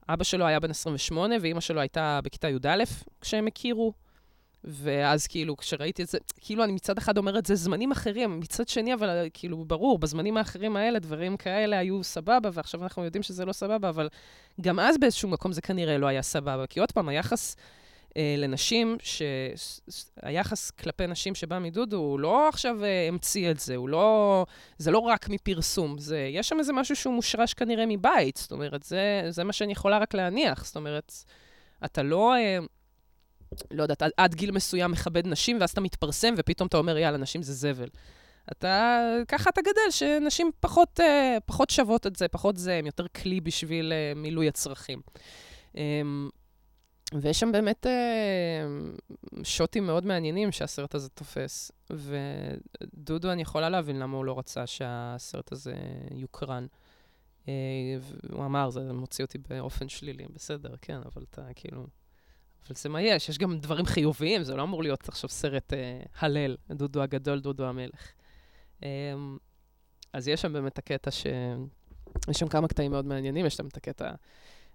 אבא 0.09 0.25
שלו 0.25 0.47
היה 0.47 0.61
בן 0.61 0.71
28 0.71 1.35
ואימא 1.41 1.61
שלו 1.61 1.81
הייתה 1.81 2.21
בכיתה 2.25 2.49
י"א 2.49 2.85
כשהם 3.21 3.47
הכירו. 3.47 3.93
ואז 4.65 5.27
כאילו, 5.27 5.57
כשראיתי 5.57 6.03
את 6.03 6.09
זה, 6.09 6.19
כאילו 6.41 6.65
אני 6.65 6.73
מצד 6.73 6.99
אחד 6.99 7.19
אומרת, 7.19 7.47
זה 7.47 7.55
זמנים 7.55 7.93
אחרים, 7.93 8.41
מצד 8.41 8.69
שני, 8.69 8.95
אבל 8.95 9.29
כאילו, 9.35 9.65
ברור, 9.65 9.99
בזמנים 9.99 10.37
האחרים 10.37 10.77
האלה, 10.77 10.99
דברים 10.99 11.37
כאלה 11.37 11.79
היו 11.79 12.05
סבבה, 12.05 12.49
ועכשיו 12.53 12.83
אנחנו 12.83 13.05
יודעים 13.05 13.23
שזה 13.23 13.45
לא 13.45 13.53
סבבה, 13.53 13.89
אבל 13.89 14.09
גם 14.61 14.81
אז 14.81 14.99
באיזשהו 14.99 15.29
מקום 15.29 15.53
זה 15.53 15.61
כנראה 15.61 15.99
לא 15.99 16.07
היה 16.07 16.23
סבבה. 16.23 16.67
כי 16.67 16.81
עוד 16.81 16.93
פעם, 16.93 17.09
היחס 17.09 17.57
אה, 17.57 17.63
לנשים, 18.17 18.97
שהיחס 19.03 20.71
כלפי 20.71 21.07
נשים 21.07 21.35
שבא 21.35 21.59
מדודו, 21.59 21.97
הוא 21.97 22.21
לא 22.21 22.49
עכשיו 22.49 22.85
אה, 22.85 23.09
המציא 23.09 23.51
את 23.51 23.61
זה, 23.61 23.77
הוא 23.77 23.89
לא... 23.89 24.47
זה 24.79 24.91
לא 24.91 24.99
רק 24.99 25.29
מפרסום, 25.29 25.99
זה... 25.99 26.29
יש 26.33 26.49
שם 26.49 26.59
איזה 26.59 26.73
משהו 26.73 26.97
שהוא 26.97 27.15
מושרש 27.15 27.55
כנראה 27.55 27.87
מבית, 27.87 28.37
זאת 28.37 28.53
אומרת, 28.53 28.83
זה, 28.83 29.23
זה 29.29 29.45
מה 29.45 29.53
שאני 29.53 29.73
יכולה 29.73 29.99
רק 29.99 30.15
להניח, 30.15 30.65
זאת 30.65 30.77
אומרת, 30.77 31.13
אתה 31.85 32.03
לא... 32.03 32.35
אה, 32.35 32.59
לא 33.71 33.83
יודעת, 33.83 34.03
עד, 34.03 34.11
עד 34.17 34.35
גיל 34.35 34.51
מסוים 34.51 34.91
מכבד 34.91 35.27
נשים, 35.27 35.61
ואז 35.61 35.71
אתה 35.71 35.81
מתפרסם, 35.81 36.35
ופתאום 36.37 36.67
אתה 36.67 36.77
אומר, 36.77 36.99
יאללה, 36.99 37.19
נשים 37.19 37.43
זה 37.43 37.53
זבל. 37.53 37.89
אתה, 38.53 39.01
ככה 39.29 39.51
אתה 39.51 39.61
גדל, 39.61 39.91
שנשים 39.91 40.51
פחות, 40.61 41.01
אה, 41.01 41.39
פחות 41.47 41.71
שוות 41.71 42.07
את 42.07 42.17
זה, 42.17 42.29
פחות 42.29 42.57
זה, 42.57 42.75
הם 42.75 42.87
יותר 42.87 43.07
כלי 43.09 43.41
בשביל 43.41 43.93
אה, 43.93 44.13
מילוי 44.17 44.49
הצרכים. 44.49 45.01
ויש 47.15 47.41
שם 47.41 47.53
באמת 47.53 47.87
אה, 47.87 48.67
שוטים 49.43 49.87
מאוד 49.87 50.07
מעניינים 50.07 50.53
שהסרט 50.53 50.95
הזה 50.95 51.09
תופס. 51.09 51.73
ודודו, 51.91 53.33
אני 53.33 53.43
יכולה 53.43 53.69
להבין 53.69 53.99
למה 53.99 54.17
הוא 54.17 54.25
לא 54.25 54.39
רצה 54.39 54.67
שהסרט 54.67 55.53
הזה 55.53 55.75
יוקרן. 56.11 56.67
אה, 57.49 57.53
הוא 58.33 58.45
אמר, 58.45 58.71
זה 58.71 58.93
מוציא 58.93 59.25
אותי 59.25 59.39
באופן 59.39 59.89
שלילי, 59.89 60.25
בסדר, 60.35 60.75
כן, 60.83 60.97
אבל 60.97 61.25
אתה 61.31 61.43
כאילו... 61.55 61.87
אבל 62.67 62.77
זה 62.77 62.89
מה 62.89 63.03
יש, 63.03 63.29
יש 63.29 63.39
גם 63.39 63.59
דברים 63.59 63.87
חיוביים, 63.87 64.43
זה 64.43 64.57
לא 64.57 64.63
אמור 64.63 64.83
להיות 64.83 65.09
עכשיו 65.09 65.31
סרט 65.31 65.73
אה, 65.73 66.01
הלל, 66.19 66.57
דודו 66.71 67.03
הגדול, 67.03 67.41
דודו 67.41 67.65
המלך. 67.67 68.13
אה, 68.83 68.89
אז 70.13 70.29
יש 70.29 70.41
שם 70.41 70.53
באמת 70.53 70.79
הקטע 70.79 71.11
ש... 71.11 71.27
יש 72.29 72.39
שם 72.39 72.49
כמה 72.49 72.69
קטעים 72.69 72.91
מאוד 72.91 73.05
מעניינים, 73.05 73.47
יש 73.47 73.57
שם 73.57 73.67
את 73.67 73.77
הקטע 73.77 74.11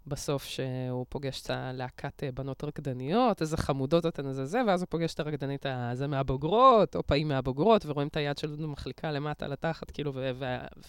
בסוף 0.07 0.43
שהוא 0.43 1.05
פוגש 1.09 1.41
את 1.41 1.49
הלהקת 1.49 2.23
אה, 2.23 2.31
בנות 2.31 2.63
רקדניות, 2.63 3.41
איזה 3.41 3.57
חמודות 3.57 4.05
אתן 4.05 4.27
איזה 4.27 4.45
זה, 4.45 4.61
ואז 4.67 4.81
הוא 4.81 4.87
פוגש 4.89 5.13
את 5.13 5.19
הרקדנית 5.19 5.65
הזה 5.69 6.07
מהבוגרות, 6.07 6.95
או 6.95 7.07
פעמים 7.07 7.27
מהבוגרות, 7.27 7.85
ורואים 7.85 8.07
את 8.07 8.17
היד 8.17 8.37
של 8.37 8.47
דודו 8.47 8.67
מחליקה 8.67 9.11
למטה 9.11 9.47
לתחת, 9.47 9.91
כאילו, 9.91 10.13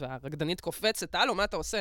והרקדנית 0.01 0.61
קופצת, 0.61 1.15
הלו, 1.15 1.35
מה 1.35 1.45
אתה 1.45 1.57
עושה? 1.57 1.81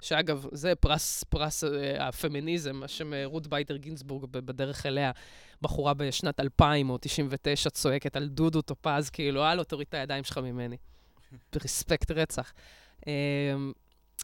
שאגב, 0.00 0.46
זה 0.52 0.74
פרס, 0.74 1.24
פרס 1.24 1.64
אה, 1.64 2.08
הפמיניזם, 2.08 2.82
על 2.82 2.95
שם 2.95 3.14
אה, 3.14 3.22
רות 3.24 3.46
ביידר 3.46 3.76
גינסבורג 3.76 4.24
בדרך 4.30 4.86
אליה, 4.86 5.10
בחורה 5.62 5.94
בשנת 5.94 6.40
2000 6.40 6.90
או 6.90 6.98
99 7.00 7.70
צועקת 7.70 8.16
על 8.16 8.28
דודו 8.28 8.62
טופז, 8.62 9.10
כאילו, 9.10 9.44
הלו, 9.44 9.64
תוריד 9.64 9.86
את 9.88 9.94
הידיים 9.94 10.24
שלך 10.24 10.38
ממני. 10.38 10.76
ברספקט 11.52 12.10
רצח. 12.10 12.52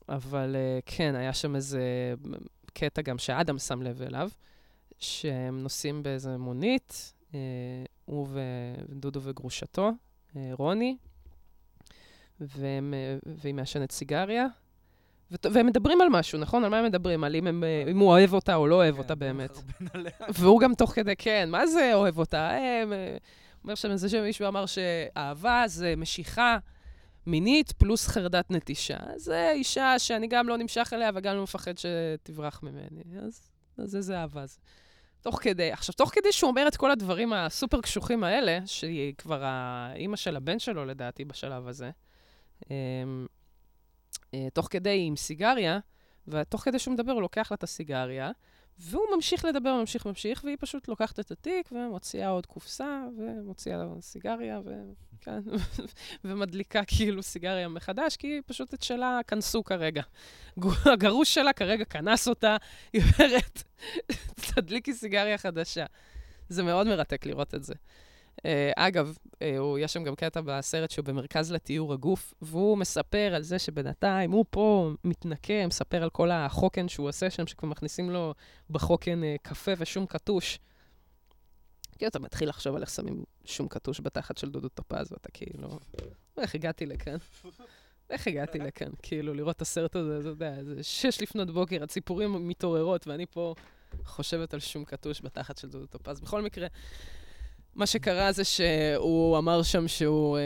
אבל 0.08 0.56
uh, 0.56 0.82
כן, 0.86 1.14
היה 1.14 1.32
שם 1.32 1.56
איזה 1.56 2.14
קטע 2.72 3.02
גם 3.02 3.18
שאדם 3.18 3.58
שם 3.58 3.82
לב 3.82 4.02
אליו, 4.02 4.30
שהם 4.98 5.62
נוסעים 5.62 6.02
באיזה 6.02 6.38
מונית, 6.38 7.12
uh, 7.30 7.34
הוא 8.04 8.28
ודודו 8.88 9.20
וגרושתו, 9.22 9.90
uh, 10.32 10.36
רוני, 10.52 10.96
והם, 12.40 12.94
והיא 13.26 13.54
מעשנת 13.54 13.92
סיגריה, 13.92 14.46
והם 15.52 15.66
מדברים 15.66 16.00
על 16.00 16.08
משהו, 16.08 16.38
נכון? 16.38 16.64
על 16.64 16.70
מה 16.70 16.78
הם 16.78 16.84
מדברים? 16.84 17.24
על 17.24 17.36
אם, 17.36 17.46
הם, 17.46 17.64
אם 17.90 17.98
הוא 17.98 18.08
אוהב 18.08 18.32
אותה 18.32 18.54
או 18.54 18.66
לא 18.66 18.74
אוהב 18.74 18.94
כן, 18.94 19.00
אותה 19.00 19.14
באמת. 19.14 19.50
והוא 20.28 20.60
גם 20.60 20.74
תוך 20.74 20.90
כדי, 20.90 21.16
כן, 21.16 21.48
מה 21.50 21.66
זה 21.66 21.94
אוהב 21.94 22.18
אותה? 22.18 22.50
אומר 23.64 23.74
שם 23.74 23.90
איזה 23.90 24.08
שמישהו 24.08 24.48
אמר 24.48 24.66
שאהבה 24.66 25.64
זה 25.66 25.94
משיכה. 25.96 26.58
מינית 27.26 27.72
פלוס 27.72 28.08
חרדת 28.08 28.50
נטישה. 28.50 28.98
זו 29.16 29.32
אישה 29.52 29.98
שאני 29.98 30.26
גם 30.26 30.48
לא 30.48 30.56
נמשך 30.56 30.90
אליה 30.92 31.10
וגם 31.14 31.36
לא 31.36 31.42
מפחד 31.42 31.72
שתברח 31.78 32.60
ממני. 32.62 33.02
אז, 33.26 33.50
אז 33.78 33.96
איזה 33.96 34.18
אהבה 34.18 34.46
זה. 34.46 34.58
תוך 35.20 35.38
כדי, 35.42 35.72
עכשיו, 35.72 35.94
תוך 35.94 36.10
כדי 36.14 36.32
שהוא 36.32 36.50
אומר 36.50 36.68
את 36.68 36.76
כל 36.76 36.90
הדברים 36.90 37.32
הסופר 37.32 37.80
קשוחים 37.80 38.24
האלה, 38.24 38.58
שהיא 38.66 39.14
כבר 39.18 39.44
האימא 39.44 40.16
של 40.16 40.36
הבן 40.36 40.58
שלו, 40.58 40.84
לדעתי, 40.84 41.24
בשלב 41.24 41.68
הזה, 41.68 41.90
אמ, 42.70 43.26
אה, 44.34 44.48
תוך 44.52 44.68
כדי 44.70 45.04
עם 45.06 45.16
סיגריה, 45.16 45.78
ותוך 46.28 46.60
כדי 46.60 46.78
שהוא 46.78 46.94
מדבר, 46.94 47.12
הוא 47.12 47.22
לוקח 47.22 47.50
לה 47.50 47.54
את 47.54 47.62
הסיגריה, 47.62 48.30
והוא 48.78 49.04
ממשיך 49.14 49.44
לדבר, 49.44 49.74
ממשיך, 49.74 50.06
ממשיך, 50.06 50.44
והיא 50.44 50.56
פשוט 50.60 50.88
לוקחת 50.88 51.20
את 51.20 51.30
התיק 51.30 51.72
ומוציאה 51.72 52.28
עוד 52.28 52.46
קופסה, 52.46 53.04
ומוציאה 53.18 53.84
סיגריה, 54.00 54.60
ו... 54.64 54.70
כן, 55.20 55.40
ומדליקה 56.24 56.84
כאילו 56.84 57.22
סיגריה 57.22 57.68
מחדש, 57.68 58.16
כי 58.16 58.40
פשוט 58.46 58.74
את 58.74 58.82
שלה 58.82 59.20
כנסו 59.26 59.64
כרגע. 59.64 60.02
הגרוש 60.84 61.34
שלה 61.34 61.52
כרגע 61.52 61.84
כנס 61.84 62.28
אותה, 62.28 62.56
היא 62.92 63.02
אומרת, 63.02 63.62
תדליקי 64.54 64.94
סיגריה 64.94 65.38
חדשה. 65.38 65.86
זה 66.48 66.62
מאוד 66.62 66.86
מרתק 66.86 67.26
לראות 67.26 67.54
את 67.54 67.64
זה. 67.64 67.74
Uh, 68.38 68.44
אגב, 68.76 69.16
הוא, 69.58 69.78
יש 69.78 69.92
שם 69.92 70.04
גם 70.04 70.14
קטע 70.14 70.40
בסרט 70.40 70.90
שהוא 70.90 71.04
במרכז 71.04 71.52
לתיאור 71.52 71.92
הגוף, 71.92 72.34
והוא 72.42 72.78
מספר 72.78 73.32
על 73.34 73.42
זה 73.42 73.58
שבינתיים 73.58 74.30
הוא 74.30 74.44
פה 74.50 74.90
מתנקה, 75.04 75.66
מספר 75.66 76.02
על 76.02 76.10
כל 76.10 76.30
החוקן 76.30 76.88
שהוא 76.88 77.08
עושה 77.08 77.30
שם, 77.30 77.46
שכבר 77.46 77.68
מכניסים 77.68 78.10
לו 78.10 78.34
בחוקן 78.70 79.20
uh, 79.22 79.42
קפה 79.42 79.72
ושום 79.78 80.06
קטוש. 80.06 80.58
כי 81.98 82.06
אתה 82.06 82.18
מתחיל 82.18 82.48
לחשוב 82.48 82.76
על 82.76 82.82
איך 82.82 82.90
שמים 82.90 83.24
שום 83.44 83.68
קטוש 83.68 84.00
בתחת 84.00 84.38
של 84.38 84.50
דודו 84.50 84.68
טופז, 84.68 85.12
ואתה 85.12 85.28
כאילו, 85.30 85.78
איך 86.36 86.54
הגעתי 86.54 86.86
לכאן? 86.86 87.16
איך 88.10 88.26
הגעתי 88.26 88.58
לכאן? 88.58 88.88
כאילו, 89.02 89.34
לראות 89.34 89.56
את 89.56 89.62
הסרט 89.62 89.96
הזה, 89.96 90.20
אתה 90.20 90.28
יודע, 90.28 90.64
זה 90.64 90.82
שש 90.82 91.22
לפנות 91.22 91.50
בוקר, 91.50 91.82
הציפורים 91.82 92.48
מתעוררות, 92.48 93.06
ואני 93.06 93.26
פה 93.26 93.54
חושבת 94.04 94.54
על 94.54 94.60
שום 94.60 94.84
קטוש 94.84 95.22
בתחת 95.22 95.58
של 95.58 95.68
דודו 95.68 95.86
טופז. 95.86 96.20
בכל 96.20 96.42
מקרה, 96.42 96.66
מה 97.74 97.86
שקרה 97.86 98.32
זה 98.32 98.44
שהוא 98.44 99.38
אמר 99.38 99.62
שם 99.62 99.88
שהוא 99.88 100.38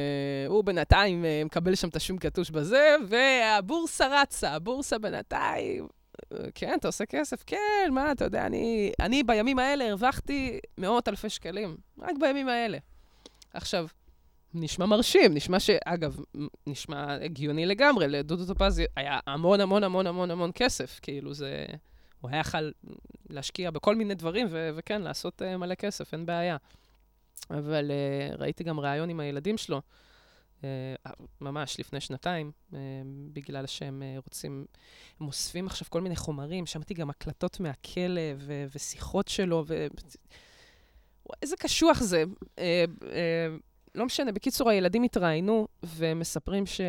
אה, 0.56 0.62
בינתיים 0.62 1.24
אה, 1.24 1.42
מקבל 1.44 1.74
שם 1.74 1.88
את 1.88 1.96
השום 1.96 2.18
קטוש 2.18 2.50
בזה, 2.50 2.96
והבורסה 3.08 4.22
רצה, 4.22 4.52
הבורסה 4.52 4.98
בינתיים, 4.98 5.88
כן, 6.54 6.76
אתה 6.80 6.88
עושה 6.88 7.06
כסף? 7.06 7.42
כן, 7.46 7.88
מה, 7.92 8.12
אתה 8.12 8.24
יודע, 8.24 8.46
אני, 8.46 8.92
אני 9.00 9.22
בימים 9.22 9.58
האלה 9.58 9.88
הרווחתי 9.88 10.58
מאות 10.78 11.08
אלפי 11.08 11.28
שקלים, 11.28 11.76
רק 11.98 12.14
בימים 12.20 12.48
האלה. 12.48 12.78
עכשיו, 13.54 13.86
נשמע 14.54 14.86
מרשים, 14.86 15.34
נשמע 15.34 15.60
ש... 15.60 15.70
אגב, 15.84 16.20
נשמע 16.66 17.14
הגיוני 17.24 17.66
לגמרי, 17.66 18.08
לדודו 18.08 18.46
טופז 18.46 18.82
היה 18.96 19.18
המון 19.26 19.60
המון 19.60 19.84
המון 19.84 20.06
המון 20.06 20.30
המון 20.30 20.50
כסף, 20.54 20.98
כאילו 21.02 21.34
זה... 21.34 21.66
הוא 22.20 22.30
היה 22.30 22.40
יכול 22.40 22.72
להשקיע 23.30 23.70
בכל 23.70 23.96
מיני 23.96 24.14
דברים, 24.14 24.46
ו- 24.50 24.70
וכן, 24.74 25.02
לעשות 25.02 25.42
uh, 25.42 25.56
מלא 25.56 25.74
כסף, 25.74 26.12
אין 26.12 26.26
בעיה. 26.26 26.56
אבל 27.50 27.90
uh, 27.90 28.36
ראיתי 28.40 28.64
גם 28.64 28.80
ראיון 28.80 29.10
עם 29.10 29.20
הילדים 29.20 29.58
שלו, 29.58 29.80
uh, 30.60 30.64
ממש 31.40 31.80
לפני 31.80 32.00
שנתיים, 32.00 32.52
uh, 32.72 32.74
בגלל 33.32 33.66
שהם 33.66 34.02
uh, 34.02 34.24
רוצים, 34.24 34.66
הם 35.20 35.26
אוספים 35.26 35.66
עכשיו 35.66 35.88
כל 35.90 36.00
מיני 36.00 36.16
חומרים, 36.16 36.66
שמעתי 36.66 36.94
גם 36.94 37.10
הקלטות 37.10 37.60
מהכלא 37.60 38.20
ו- 38.38 38.64
ושיחות 38.74 39.28
שלו, 39.28 39.64
ו... 39.66 39.86
איזה 41.42 41.56
קשוח 41.56 42.00
זה. 42.00 42.24
Uh, 42.40 42.58
uh, 43.00 43.06
לא 43.94 44.06
משנה, 44.06 44.32
בקיצור, 44.32 44.70
הילדים 44.70 45.02
התראיינו 45.02 45.68
ומספרים 45.82 46.66
ש... 46.66 46.80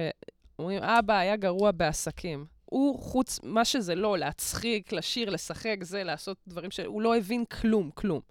אומרים, 0.59 0.83
אבא 0.83 1.17
היה 1.17 1.35
גרוע 1.35 1.71
בעסקים. 1.71 2.45
הוא 2.65 2.99
חוץ, 2.99 3.39
מה 3.43 3.65
שזה 3.65 3.95
לא, 3.95 4.17
להצחיק, 4.17 4.93
לשיר, 4.93 5.29
לשחק, 5.29 5.77
זה, 5.81 6.03
לעשות 6.03 6.37
דברים 6.47 6.71
ש... 6.71 6.79
הוא 6.79 7.01
לא 7.01 7.17
הבין 7.17 7.45
כלום, 7.45 7.91
כלום. 7.93 8.21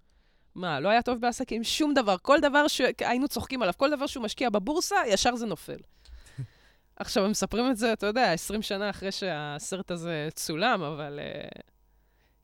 מה, 0.56 0.80
לא 0.80 0.88
היה 0.88 1.02
טוב 1.02 1.20
בעסקים? 1.20 1.64
שום 1.64 1.94
דבר. 1.94 2.16
כל 2.22 2.40
דבר 2.40 2.68
שהיינו 2.68 3.28
צוחקים 3.28 3.62
עליו, 3.62 3.74
כל 3.76 3.90
דבר 3.90 4.06
שהוא 4.06 4.24
משקיע 4.24 4.50
בבורסה, 4.50 4.96
ישר 5.06 5.36
זה 5.36 5.46
נופל. 5.46 5.76
עכשיו, 6.96 7.24
הם 7.24 7.30
מספרים 7.30 7.70
את 7.70 7.76
זה, 7.76 7.92
אתה 7.92 8.06
יודע, 8.06 8.32
20 8.32 8.62
שנה 8.62 8.90
אחרי 8.90 9.12
שהסרט 9.12 9.90
הזה 9.90 10.28
צולם, 10.34 10.82
אבל 10.82 11.18
uh, 11.18 11.60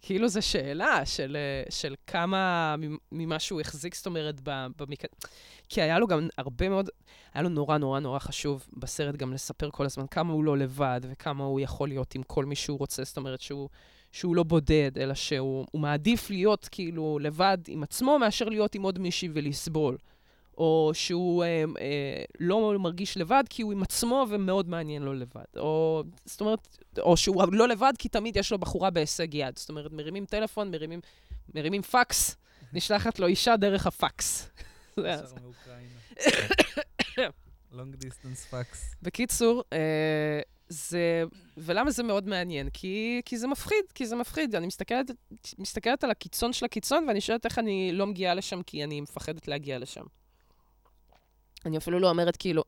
כאילו 0.03 0.29
זו 0.29 0.43
שאלה 0.43 1.07
של, 1.07 1.37
uh, 1.67 1.73
של 1.73 1.95
כמה 2.07 2.75
ממה 3.13 3.39
שהוא 3.39 3.61
החזיק, 3.61 3.95
זאת 3.95 4.07
אומרת, 4.07 4.41
במק... 4.41 5.03
כי 5.69 5.83
היה 5.83 5.99
לו 5.99 6.07
גם 6.07 6.29
הרבה 6.39 6.69
מאוד, 6.69 6.91
היה 7.35 7.43
לו 7.43 7.49
נורא 7.49 7.79
נורא 7.79 8.01
נורא 8.01 8.19
חשוב 8.19 8.67
בסרט 8.73 9.17
גם 9.17 9.33
לספר 9.33 9.71
כל 9.71 9.85
הזמן 9.85 10.07
כמה 10.07 10.33
הוא 10.33 10.45
לא 10.45 10.59
לבד, 10.59 11.01
וכמה 11.03 11.45
הוא 11.45 11.61
יכול 11.61 11.89
להיות 11.89 12.15
עם 12.15 12.23
כל 12.23 12.45
מי 12.45 12.57
שהוא 12.57 12.79
רוצה, 12.79 13.05
זאת 13.05 13.17
אומרת 13.17 13.41
שהוא... 13.41 13.69
שהוא 14.13 14.37
לא 14.37 14.43
בודד, 14.43 14.91
אלא 14.99 15.15
שהוא 15.15 15.67
מעדיף 15.75 16.31
להיות 16.31 16.69
כאילו 16.71 17.19
לבד 17.21 17.59
עם 17.69 17.83
עצמו 17.83 18.19
מאשר 18.19 18.49
להיות 18.49 18.75
עם 18.75 18.83
עוד 18.83 18.99
מישהי 18.99 19.29
ולסבול. 19.33 19.97
או 20.59 20.91
שהוא 20.95 21.45
אה, 21.45 21.65
אה, 21.81 22.25
לא 22.41 22.79
מרגיש 22.79 23.17
לבד 23.17 23.45
כי 23.51 23.63
הוא 23.63 23.73
עם 23.73 23.83
עצמו 23.83 24.27
ומאוד 24.31 24.69
מעניין 24.69 25.03
לו 25.03 25.15
לבד. 25.15 25.45
או, 25.57 26.03
זאת 26.25 26.41
אומרת, 26.41 26.79
או 26.99 27.17
שהוא 27.17 27.45
לא 27.53 27.69
לבד 27.69 27.93
כי 27.99 28.09
תמיד 28.09 28.37
יש 28.37 28.53
לו 28.53 28.59
בחורה 28.59 28.91
בהישג 28.91 29.35
יד. 29.35 29.59
זאת 29.59 29.69
אומרת, 29.69 29.93
מרימים 29.93 30.27
טלפון, 30.27 30.71
מרימים, 30.71 31.01
מרימים 31.55 31.83
פקס, 31.83 32.37
נשלחת 32.73 33.19
לו 33.19 33.27
אישה 33.27 33.57
דרך 33.57 33.87
הפקס. 33.87 34.51
long 37.73 37.95
distance 38.05 38.51
פקס. 38.51 38.95
בקיצור, 39.03 39.63
אה, 39.73 40.41
זה, 40.73 41.25
ולמה 41.57 41.91
זה 41.91 42.03
מאוד 42.03 42.29
מעניין? 42.29 42.69
כי, 42.73 43.23
כי 43.25 43.39
זה 43.39 43.47
מפחיד, 43.47 43.85
כי 43.95 44.07
זה 44.07 44.17
מפחיד. 44.17 44.55
אני 44.55 44.67
מסתכלת, 44.67 45.11
מסתכלת 45.59 46.05
על 46.05 46.11
הקיצון 46.11 46.53
של 46.53 46.65
הקיצון, 46.65 47.05
ואני 47.09 47.21
שואלת 47.21 47.45
איך 47.45 47.59
אני 47.59 47.93
לא 47.93 48.07
מגיעה 48.07 48.35
לשם, 48.35 48.63
כי 48.63 48.85
אני 48.85 49.01
מפחדת 49.01 49.49
להגיע 49.49 49.79
לשם. 49.79 50.05
אני 51.67 51.77
אפילו 51.79 52.01
לא 52.01 52.11
אומרת 52.11 52.37
כאילו, 52.37 52.63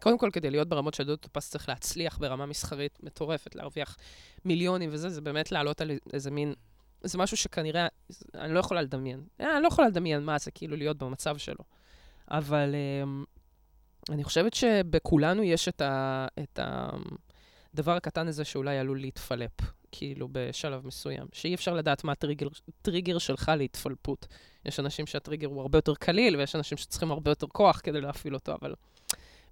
קודם 0.00 0.18
כל, 0.18 0.30
כדי 0.32 0.50
להיות 0.50 0.68
ברמות 0.68 0.94
של 0.94 1.04
דודו 1.04 1.16
טופס 1.16 1.50
צריך 1.50 1.68
להצליח 1.68 2.18
ברמה 2.18 2.46
מסחרית 2.46 2.98
מטורפת, 3.02 3.54
להרוויח 3.54 3.96
מיליונים 4.44 4.90
וזה, 4.92 5.08
זה 5.08 5.20
באמת 5.20 5.52
לעלות 5.52 5.80
על 5.80 5.90
איזה 6.12 6.30
מין... 6.30 6.54
זה 7.02 7.18
משהו 7.18 7.36
שכנראה, 7.36 7.86
אני 8.34 8.54
לא 8.54 8.60
יכולה 8.60 8.82
לדמיין. 8.82 9.24
אה, 9.40 9.54
אני 9.54 9.62
לא 9.62 9.68
יכולה 9.68 9.88
לדמיין 9.88 10.24
מה 10.24 10.38
זה 10.38 10.50
כאילו 10.50 10.76
להיות 10.76 10.98
במצב 10.98 11.36
שלו. 11.36 11.64
אבל 12.30 12.74
um, 12.74 13.26
אני 14.12 14.24
חושבת 14.24 14.54
שבכולנו 14.54 15.42
יש 15.42 15.68
את 15.68 15.80
ה... 15.80 16.26
את 16.42 16.58
ה 16.58 16.90
הדבר 17.74 17.96
הקטן 17.96 18.28
הזה 18.28 18.44
שאולי 18.44 18.78
עלול 18.78 19.00
להתפלפ, 19.00 19.50
כאילו, 19.92 20.28
בשלב 20.32 20.86
מסוים. 20.86 21.26
שאי 21.32 21.54
אפשר 21.54 21.74
לדעת 21.74 22.04
מה 22.04 22.12
הטריגר 22.12 23.18
שלך 23.18 23.52
להתפלפות. 23.56 24.26
יש 24.64 24.80
אנשים 24.80 25.06
שהטריגר 25.06 25.46
הוא 25.46 25.60
הרבה 25.60 25.78
יותר 25.78 25.94
קליל, 25.94 26.36
ויש 26.36 26.56
אנשים 26.56 26.78
שצריכים 26.78 27.10
הרבה 27.10 27.30
יותר 27.30 27.46
כוח 27.46 27.80
כדי 27.82 28.00
להפעיל 28.00 28.34
אותו, 28.34 28.52
אבל 28.60 28.74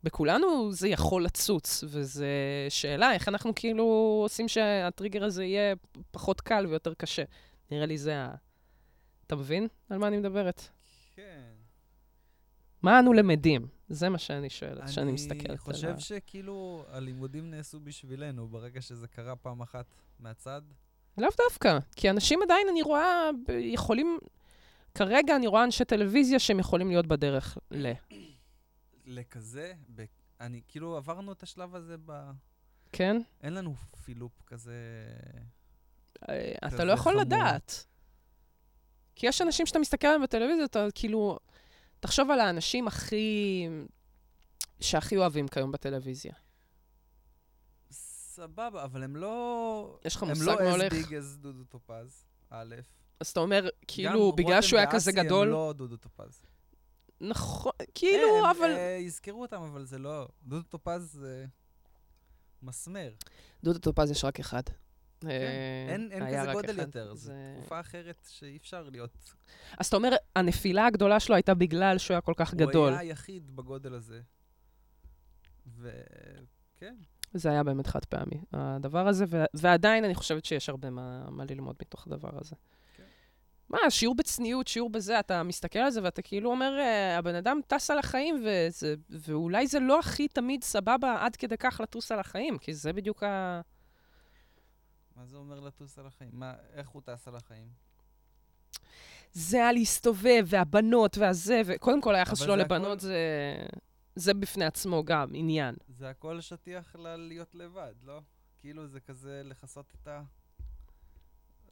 בכולנו 0.02 0.72
זה 0.72 0.88
יכול 0.88 1.24
לצוץ, 1.24 1.84
וזו 1.86 2.24
שאלה 2.68 3.12
איך 3.12 3.28
אנחנו 3.28 3.54
כאילו 3.54 3.84
עושים 4.22 4.48
שהטריגר 4.48 5.24
הזה 5.24 5.44
יהיה 5.44 5.74
פחות 6.10 6.40
קל 6.40 6.66
ויותר 6.66 6.94
קשה. 6.94 7.22
נראה 7.70 7.86
לי 7.86 7.98
זה 7.98 8.18
ה... 8.18 8.34
אתה 9.26 9.36
מבין 9.36 9.68
על 9.90 9.98
מה 9.98 10.08
אני 10.08 10.18
מדברת? 10.18 10.62
כן. 11.16 11.52
מה 12.82 12.98
אנו 12.98 13.12
למדים? 13.12 13.77
זה 13.88 14.08
מה 14.08 14.18
שאני 14.18 14.50
שואלת, 14.50 14.88
שאני 14.88 15.12
מסתכלת 15.12 15.40
עליו. 15.44 15.50
אני 15.50 15.58
חושב 15.74 15.98
שכאילו 15.98 16.84
הלימודים 16.88 17.50
נעשו 17.50 17.80
בשבילנו, 17.80 18.48
ברגע 18.48 18.82
שזה 18.82 19.08
קרה 19.08 19.36
פעם 19.36 19.60
אחת 19.60 19.86
מהצד. 20.20 20.62
לאו 21.18 21.28
דווקא, 21.48 21.78
כי 21.96 22.10
אנשים 22.10 22.42
עדיין, 22.42 22.66
אני 22.70 22.82
רואה, 22.82 23.30
יכולים... 23.58 24.18
כרגע 24.94 25.36
אני 25.36 25.46
רואה 25.46 25.64
אנשי 25.64 25.84
טלוויזיה 25.84 26.38
שהם 26.38 26.58
יכולים 26.58 26.88
להיות 26.88 27.06
בדרך 27.06 27.58
ל... 27.70 27.92
לכזה? 29.06 29.72
ב... 29.94 30.04
אני, 30.40 30.60
כאילו, 30.68 30.96
עברנו 30.96 31.32
את 31.32 31.42
השלב 31.42 31.74
הזה 31.74 31.96
ב... 32.04 32.30
כן? 32.92 33.16
אין 33.42 33.54
לנו 33.54 33.74
פילופ 34.04 34.42
כזה... 34.46 34.74
אה, 36.28 36.52
אתה 36.66 36.84
לא 36.84 36.92
יכול 36.92 37.12
חמור. 37.12 37.24
לדעת. 37.24 37.86
כי 39.14 39.26
יש 39.26 39.42
אנשים 39.42 39.66
שאתה 39.66 39.78
מסתכל 39.78 40.06
עליהם 40.06 40.22
בטלוויזיה, 40.22 40.64
אתה 40.64 40.86
כאילו... 40.94 41.38
תחשוב 42.00 42.30
על 42.30 42.40
האנשים 42.40 42.88
הכי... 42.88 43.68
שהכי 44.80 45.16
אוהבים 45.16 45.48
כיום 45.48 45.72
בטלוויזיה. 45.72 46.32
סבבה, 47.90 48.84
אבל 48.84 49.02
הם 49.02 49.16
לא... 49.16 49.98
יש 50.04 50.16
לך 50.16 50.22
מושג 50.22 50.44
מה 50.44 50.52
הולך? 50.52 50.92
הם 50.92 50.98
לא 50.98 51.06
as 51.06 51.08
big 51.08 51.10
as 51.10 51.36
דודו 51.38 51.64
טופז, 51.64 52.24
א'. 52.50 52.74
אז 53.20 53.28
אתה 53.28 53.40
אומר, 53.40 53.68
כאילו, 53.86 54.32
בגלל 54.32 54.62
שהוא 54.62 54.78
היה 54.78 54.90
כזה 54.90 55.12
גדול... 55.12 55.48
גם 55.48 55.54
רותם 55.54 55.54
ואסי 55.54 55.66
הם 55.66 55.68
לא 55.68 55.72
דודו 55.72 55.96
טופז. 55.96 56.42
נכון, 57.20 57.72
כאילו, 57.94 58.38
הם, 58.38 58.44
אבל... 58.44 58.70
אה, 58.70 58.98
יזכרו 59.00 59.42
אותם, 59.42 59.62
אבל 59.62 59.84
זה 59.84 59.98
לא... 59.98 60.28
דודו 60.42 60.62
טופז 60.62 61.12
זה 61.12 61.46
מסמר. 62.62 63.12
דודו 63.64 63.78
טופז 63.78 64.10
יש 64.10 64.24
רק 64.24 64.40
אחד. 64.40 64.62
כן. 65.20 65.28
אה, 65.28 65.86
אין, 65.88 66.08
אין 66.12 66.26
כזה 66.26 66.52
גודל. 66.52 66.78
יותר, 66.78 67.14
זו 67.14 67.32
תקופה 67.56 67.80
אחרת 67.80 68.28
שאי 68.30 68.56
אפשר 68.56 68.88
להיות... 68.90 69.34
אז 69.78 69.86
אתה 69.86 69.96
אומר, 69.96 70.16
הנפילה 70.36 70.86
הגדולה 70.86 71.20
שלו 71.20 71.34
הייתה 71.34 71.54
בגלל 71.54 71.98
שהוא 71.98 72.14
היה 72.14 72.20
כל 72.20 72.34
כך 72.36 72.52
הוא 72.52 72.58
גדול. 72.58 72.76
הוא 72.76 72.86
היה 72.88 72.98
היחיד 72.98 73.56
בגודל 73.56 73.94
הזה. 73.94 74.20
וכן. 75.76 76.94
זה 77.34 77.50
היה 77.50 77.62
באמת 77.62 77.86
חד 77.86 78.04
פעמי, 78.04 78.40
הדבר 78.52 79.08
הזה, 79.08 79.24
ו... 79.28 79.44
ועדיין 79.54 80.04
אני 80.04 80.14
חושבת 80.14 80.44
שיש 80.44 80.68
הרבה 80.68 80.90
מה, 80.90 81.30
מה 81.30 81.44
ללמוד 81.44 81.76
מתוך 81.82 82.06
הדבר 82.06 82.30
הזה. 82.40 82.56
כן. 82.96 83.02
מה, 83.68 83.78
שיעור 83.90 84.14
בצניעות, 84.14 84.68
שיעור 84.68 84.90
בזה, 84.90 85.20
אתה 85.20 85.42
מסתכל 85.42 85.78
על 85.78 85.90
זה 85.90 86.02
ואתה 86.02 86.22
כאילו 86.22 86.50
אומר, 86.50 86.78
אה, 86.78 87.18
הבן 87.18 87.34
אדם 87.34 87.60
טס 87.66 87.90
על 87.90 87.98
החיים, 87.98 88.44
וזה, 88.44 88.94
ואולי 89.10 89.66
זה 89.66 89.80
לא 89.80 89.98
הכי 89.98 90.28
תמיד 90.28 90.64
סבבה 90.64 91.16
עד 91.20 91.36
כדי 91.36 91.56
כך 91.56 91.80
לטוס 91.82 92.12
על 92.12 92.20
החיים, 92.20 92.58
כי 92.58 92.74
זה 92.74 92.92
בדיוק 92.92 93.22
ה... 93.22 93.60
מה 95.18 95.26
זה 95.26 95.36
אומר 95.36 95.60
לטוס 95.60 95.98
על 95.98 96.06
החיים? 96.06 96.30
מה, 96.32 96.54
איך 96.72 96.88
הוא 96.88 97.02
טס 97.02 97.28
על 97.28 97.36
החיים? 97.36 97.68
זה 99.32 99.56
היה 99.56 99.72
להסתובב, 99.72 100.44
והבנות, 100.46 101.18
והזה, 101.18 101.62
וקודם 101.66 102.00
כל 102.00 102.14
היחס 102.14 102.38
שלו 102.38 102.56
לבנות 102.56 102.98
הכל- 102.98 103.06
זה... 103.06 103.16
זה 104.16 104.34
בפני 104.34 104.64
עצמו 104.64 105.04
גם 105.04 105.30
עניין. 105.34 105.74
זה 105.88 106.10
הכל 106.10 106.40
שטיח 106.40 106.96
ל- 106.96 107.16
להיות 107.16 107.54
לבד, 107.54 107.94
לא? 108.02 108.20
כאילו 108.60 108.86
זה 108.86 109.00
כזה 109.00 109.42
לכסות 109.44 109.94
את 110.02 110.08
ה... 110.08 110.22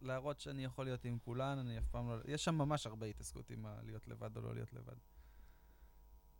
להראות 0.01 0.41
שאני 0.41 0.65
יכול 0.65 0.85
להיות 0.85 1.05
עם 1.05 1.19
כולן, 1.19 1.59
אני 1.59 1.79
אף 1.79 1.85
פעם 1.91 2.11
לא... 2.11 2.17
יש 2.25 2.45
שם 2.45 2.55
ממש 2.55 2.87
הרבה 2.87 3.07
התעסקות 3.07 3.51
עם 3.51 3.67
ה- 3.67 3.79
להיות 3.83 4.09
לבד 4.09 4.37
או 4.37 4.43
לא 4.43 4.55
להיות 4.55 4.73
לבד. 4.73 4.97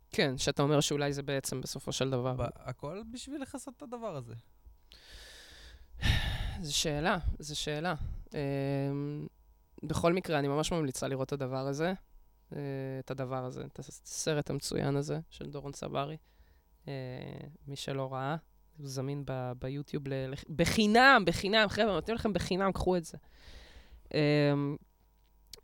כן, 0.09 0.37
שאתה 0.37 0.61
אומר 0.61 0.79
שאולי 0.79 1.13
זה 1.13 1.23
בעצם 1.23 1.61
בסופו 1.61 1.91
של 1.91 2.09
דבר. 2.09 2.35
ב- 2.35 2.49
הכל 2.55 3.01
בשביל 3.11 3.41
לכסות 3.41 3.73
את 3.77 3.81
הדבר 3.81 4.15
הזה. 4.15 4.33
זו 6.61 6.77
שאלה, 6.77 7.17
זו 7.39 7.59
שאלה. 7.59 7.95
אמ, 8.33 9.27
בכל 9.83 10.13
מקרה, 10.13 10.39
אני 10.39 10.47
ממש 10.47 10.71
ממליצה 10.71 11.07
לראות 11.07 11.27
את 11.27 11.33
הדבר 11.33 11.67
הזה, 11.67 11.93
אה, 12.55 12.59
את 12.99 13.11
הדבר 13.11 13.45
הזה, 13.45 13.63
את 13.65 13.79
הסרט 13.79 14.49
המצוין 14.49 14.95
הזה 14.95 15.19
של 15.29 15.49
דורון 15.49 15.71
צברי. 15.71 16.17
אה, 16.87 16.93
מי 17.67 17.75
שלא 17.75 18.13
ראה, 18.13 18.35
הוא 18.77 18.87
זמין 18.87 19.23
ב- 19.25 19.51
ביוטיוב 19.61 20.07
ל- 20.07 20.33
בחינם, 20.55 21.23
בחינם, 21.25 21.65
חבר'ה, 21.69 21.93
נותנים 21.93 22.15
לכם 22.15 22.33
בחינם, 22.33 22.71
קחו 22.71 22.97
את 22.97 23.05
זה. 23.05 23.17
אמ, 24.13 24.75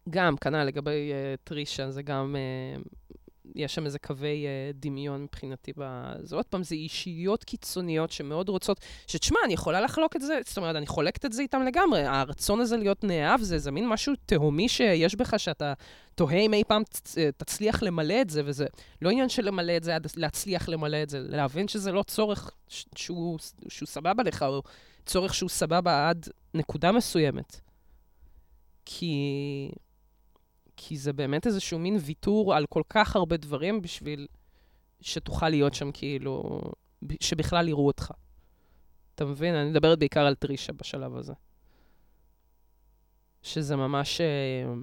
גם, 0.09 0.37
כנ"ל 0.37 0.63
לגבי 0.63 1.11
אה, 1.13 1.35
טרישה, 1.43 1.91
זה 1.91 2.01
גם, 2.01 2.35
יש 3.55 3.75
שם 3.75 3.85
איזה 3.85 3.99
קווי 3.99 4.45
אה, 4.45 4.71
דמיון 4.73 5.23
מבחינתי. 5.23 5.73
זה 6.23 6.35
עוד 6.35 6.45
פעם, 6.45 6.63
זה 6.63 6.75
אישיות 6.75 7.43
קיצוניות 7.43 8.11
שמאוד 8.11 8.49
רוצות 8.49 8.79
שתשמע, 9.07 9.39
אני 9.45 9.53
יכולה 9.53 9.81
לחלוק 9.81 10.15
את 10.15 10.21
זה, 10.21 10.39
זאת 10.45 10.57
אומרת, 10.57 10.75
אני 10.75 10.87
חולקת 10.87 11.25
את 11.25 11.33
זה 11.33 11.41
איתם 11.41 11.61
לגמרי. 11.61 12.03
הרצון 12.03 12.59
הזה 12.59 12.77
להיות 12.77 13.03
נאהב 13.03 13.41
זה 13.41 13.55
איזה 13.55 13.71
מין 13.71 13.89
משהו 13.89 14.13
תהומי 14.25 14.69
שיש 14.69 15.15
בך, 15.15 15.39
שאתה 15.39 15.73
תוהה 16.15 16.37
אם 16.37 16.53
אי 16.53 16.63
פעם 16.67 16.83
תצ- 16.83 17.17
תצליח 17.37 17.83
למלא 17.83 18.21
את 18.21 18.29
זה, 18.29 18.41
וזה 18.45 18.65
לא 19.01 19.09
עניין 19.09 19.29
של 19.29 19.45
למלא 19.45 19.77
את 19.77 19.83
זה, 19.83 19.97
להצליח 20.15 20.69
למלא 20.69 21.03
את 21.03 21.09
זה, 21.09 21.19
להבין 21.19 21.67
שזה 21.67 21.91
לא 21.91 22.03
צורך 22.03 22.51
שהוא, 22.95 23.39
שהוא 23.69 23.87
סבבה 23.87 24.23
לך, 24.23 24.41
או 24.43 24.61
צורך 25.05 25.33
שהוא 25.33 25.49
סבבה 25.49 26.09
עד 26.09 26.29
נקודה 26.53 26.91
מסוימת. 26.91 27.61
כי... 28.85 29.71
כי 30.75 30.97
זה 30.97 31.13
באמת 31.13 31.47
איזשהו 31.47 31.79
מין 31.79 31.97
ויתור 32.01 32.55
על 32.55 32.65
כל 32.65 32.83
כך 32.89 33.15
הרבה 33.15 33.37
דברים 33.37 33.81
בשביל 33.81 34.27
שתוכל 35.01 35.49
להיות 35.49 35.73
שם 35.73 35.91
כאילו, 35.91 36.61
שבכלל 37.19 37.67
יראו 37.67 37.87
אותך. 37.87 38.11
אתה 39.15 39.25
מבין? 39.25 39.55
אני 39.55 39.69
מדברת 39.69 39.99
בעיקר 39.99 40.25
על 40.25 40.35
טרישה 40.35 40.73
בשלב 40.73 41.15
הזה. 41.15 41.33
שזה 43.41 43.75
ממש... 43.75 44.21
אה, 44.21 44.73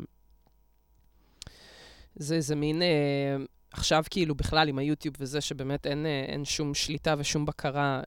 זה 2.15 2.35
איזה 2.35 2.57
מין... 2.57 2.83
אה, 2.83 3.37
עכשיו 3.73 4.05
כאילו 4.11 4.35
בכלל 4.35 4.69
עם 4.69 4.79
היוטיוב 4.79 5.15
וזה, 5.19 5.41
שבאמת 5.41 5.87
אין, 5.87 6.07
אה, 6.07 6.25
אין 6.29 6.45
שום 6.45 6.75
שליטה 6.75 7.15
ושום 7.19 7.47
בקרה. 7.47 8.03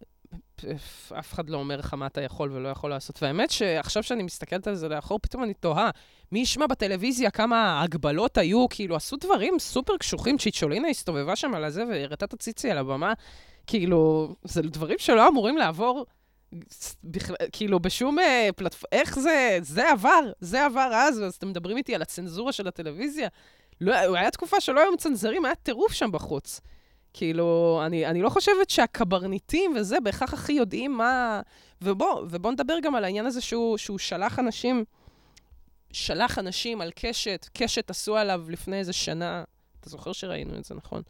אף- 1.20 1.34
אחד 1.34 1.50
לא 1.50 1.58
אומר 1.58 1.78
לך 1.78 1.94
מה 1.94 2.06
אתה 2.06 2.22
יכול 2.22 2.52
ולא 2.52 2.70
יכול 2.70 2.90
לעשות. 2.90 3.24
והאמת 3.24 3.52
שעכשיו 3.52 4.04
שאני 4.04 4.24
מסתכלת 4.24 4.68
על 4.68 4.76
זה 4.76 4.90
לאחור, 4.90 5.20
פתאום 5.20 5.44
אני 5.44 5.54
תוהה, 5.54 5.90
מי 6.32 6.40
ישמע 6.40 6.68
בטלוויזיה 6.68 7.32
כמה 7.32 7.82
הגבלות 7.82 8.38
היו, 8.38 8.66
כאילו 8.70 8.96
עשו 8.96 9.16
דברים 9.16 9.60
סופר 9.60 9.98
קשוחים, 9.98 10.38
צ'יצ'ולינה 10.38 10.88
הסתובבה 10.88 11.36
שם 11.36 11.54
על 11.54 11.64
הזה 11.64 11.84
והראתה 11.90 12.26
את 12.26 12.34
הציצי 12.34 12.72
על 12.72 12.78
הבמה, 12.78 13.14
כאילו, 13.68 14.36
זה 14.44 14.62
דברים 14.62 14.98
שלא 15.00 15.28
אמורים 15.28 15.58
לעבור, 15.58 16.06
בכלל, 17.04 17.36
כאילו, 17.52 17.80
בשום 17.80 18.20
אה, 18.20 18.50
פלטפורמה, 18.56 18.90
איך 18.92 19.20
זה, 19.20 19.58
זה 19.62 19.92
עבר, 19.92 20.32
זה 20.40 20.66
עבר 20.66 20.90
אז, 20.94 21.24
אז 21.24 21.34
אתם 21.36 21.50
מדברים 21.50 21.78
איתי 21.78 21.96
על 21.96 22.02
הצנזורה 22.02 22.52
של 22.52 22.68
הטלוויזיה. 22.68 23.28
לא, 23.82 24.16
היה 24.16 24.32
תקופה 24.32 24.62
שלא 24.62 24.82
היו 24.82 24.92
מצנזרים, 24.94 25.46
היה 25.46 25.56
טירוף 25.56 25.92
שם 25.92 26.12
בחוץ. 26.12 26.62
כאילו, 27.14 27.82
אני, 27.86 28.06
אני 28.06 28.22
לא 28.22 28.30
חושבת 28.30 28.70
שהקברניטים 28.70 29.74
וזה 29.76 30.00
בהכרח 30.00 30.34
הכי 30.34 30.54
יודעים 30.54 30.98
מה... 30.98 31.42
ובוא, 31.82 32.22
ובוא 32.30 32.52
נדבר 32.52 32.80
גם 32.84 32.96
על 32.96 33.04
העניין 33.04 33.26
הזה 33.26 33.42
שהוא, 33.42 33.78
שהוא 33.78 33.98
שלח 33.98 34.40
אנשים, 34.40 34.84
שלח 35.92 36.40
אנשים 36.40 36.82
על 36.82 36.92
קשת, 36.96 37.50
קשת 37.54 37.90
עשו 37.90 38.18
עליו 38.18 38.46
לפני 38.50 38.80
איזה 38.80 38.94
שנה, 38.94 39.44
אתה 39.80 39.90
זוכר 39.90 40.12
שראינו 40.12 40.58
את 40.58 40.66
זה, 40.66 40.76
נכון? 40.76 41.02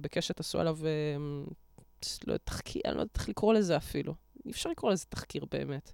בקשת 0.00 0.40
עשו 0.40 0.60
עליו, 0.60 0.78
אה, 0.84 0.90
לא 2.26 2.36
תחקיר, 2.36 2.82
אני 2.84 2.94
לא 2.94 3.00
יודעת 3.00 3.16
איך 3.16 3.28
לקרוא 3.28 3.54
לזה 3.54 3.76
אפילו. 3.76 4.14
אי 4.46 4.50
אפשר 4.50 4.70
לקרוא 4.70 4.90
לזה 4.90 5.04
תחקיר 5.08 5.44
באמת. 5.50 5.92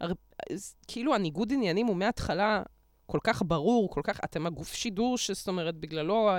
הר... 0.00 0.12
אז, 0.50 0.74
כאילו, 0.88 1.14
הניגוד 1.14 1.52
עניינים 1.52 1.86
הוא 1.86 1.96
מההתחלה 1.96 2.62
כל 3.06 3.18
כך 3.24 3.42
ברור, 3.46 3.90
כל 3.90 4.00
כך... 4.04 4.20
אתם 4.24 4.46
הגוף 4.46 4.74
שידור, 4.74 5.18
שזאת 5.18 5.48
אומרת, 5.48 5.74
בגללו... 5.74 6.30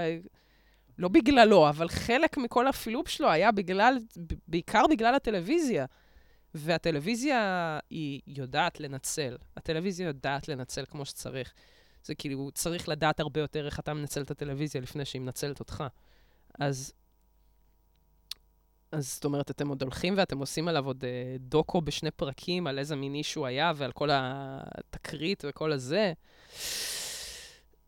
לא 0.97 1.07
בגללו, 1.07 1.69
אבל 1.69 1.89
חלק 1.89 2.37
מכל 2.37 2.67
הפילופ 2.67 3.07
שלו 3.07 3.31
היה 3.31 3.51
בגלל, 3.51 3.97
בעיקר 4.47 4.83
בגלל 4.89 5.15
הטלוויזיה. 5.15 5.85
והטלוויזיה 6.53 7.79
היא 7.89 8.21
יודעת 8.27 8.79
לנצל. 8.79 9.37
הטלוויזיה 9.57 10.07
יודעת 10.07 10.47
לנצל 10.47 10.85
כמו 10.85 11.05
שצריך. 11.05 11.53
זה 12.03 12.15
כאילו, 12.15 12.51
צריך 12.53 12.89
לדעת 12.89 13.19
הרבה 13.19 13.41
יותר 13.41 13.65
איך 13.65 13.79
אתה 13.79 13.93
מנצל 13.93 14.21
את 14.21 14.31
הטלוויזיה 14.31 14.81
לפני 14.81 15.05
שהיא 15.05 15.21
מנצלת 15.21 15.59
אותך. 15.59 15.83
אז, 16.59 16.93
אז 18.91 19.13
זאת 19.13 19.25
אומרת, 19.25 19.51
אתם 19.51 19.67
עוד 19.67 19.81
הולכים 19.81 20.13
ואתם 20.17 20.37
עושים 20.37 20.67
עליו 20.67 20.85
עוד 20.85 21.03
אה, 21.03 21.35
דוקו 21.39 21.81
בשני 21.81 22.11
פרקים 22.11 22.67
על 22.67 22.79
איזה 22.79 22.95
מין 22.95 23.15
איש 23.15 23.35
הוא 23.35 23.45
היה 23.45 23.73
ועל 23.75 23.91
כל 23.91 24.09
התקרית 24.11 25.43
וכל 25.47 25.71
הזה. 25.71 26.13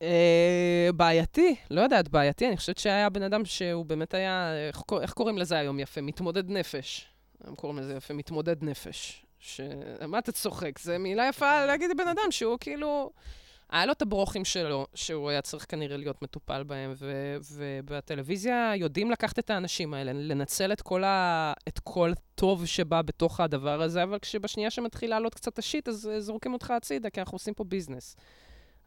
אה, 0.01 0.89
בעייתי, 0.95 1.55
לא 1.71 1.81
יודעת, 1.81 2.10
בעייתי. 2.10 2.47
אני 2.47 2.57
חושבת 2.57 2.77
שהיה 2.77 3.10
בן 3.10 3.23
אדם 3.23 3.45
שהוא 3.45 3.86
באמת 3.86 4.13
היה, 4.13 4.53
איך, 4.67 4.81
איך 5.01 5.13
קוראים 5.13 5.38
לזה 5.38 5.57
היום 5.57 5.79
יפה? 5.79 6.01
מתמודד 6.01 6.49
נפש. 6.49 7.07
הם 7.43 7.55
קוראים 7.55 7.79
לזה 7.79 7.93
יפה, 7.93 8.13
מתמודד 8.13 8.63
נפש. 8.63 9.25
ש... 9.39 9.62
מה 10.07 10.19
אתה 10.19 10.31
צוחק? 10.31 10.79
זו 10.79 10.93
מילה 10.99 11.27
יפה 11.27 11.65
להגיד 11.65 11.89
לבן 11.89 12.07
אדם 12.07 12.31
שהוא 12.31 12.57
כאילו... 12.60 13.12
היה 13.69 13.86
לו 13.86 13.91
את 13.91 14.01
הברוכים 14.01 14.45
שלו, 14.45 14.88
שהוא 14.93 15.29
היה 15.29 15.41
צריך 15.41 15.65
כנראה 15.69 15.97
להיות 15.97 16.21
מטופל 16.21 16.63
בהם, 16.63 16.93
ו- 16.97 17.38
ובטלוויזיה 17.55 18.71
יודעים 18.75 19.12
לקחת 19.12 19.39
את 19.39 19.49
האנשים 19.49 19.93
האלה, 19.93 20.13
לנצל 20.13 20.73
את 20.73 20.81
כל, 20.81 21.03
ה- 21.03 21.53
את 21.67 21.79
כל 21.79 22.12
הטוב 22.12 22.65
שבא 22.65 23.01
בתוך 23.01 23.39
הדבר 23.39 23.81
הזה, 23.81 24.03
אבל 24.03 24.19
כשבשנייה 24.19 24.69
שמתחיל 24.69 25.10
לעלות 25.10 25.36
קצת 25.36 25.60
השיט, 25.60 25.88
אז 25.88 26.10
זורקים 26.19 26.53
אותך 26.53 26.71
הצידה, 26.71 27.10
כי 27.10 27.19
אנחנו 27.19 27.36
עושים 27.36 27.53
פה 27.53 27.63
ביזנס. 27.63 28.15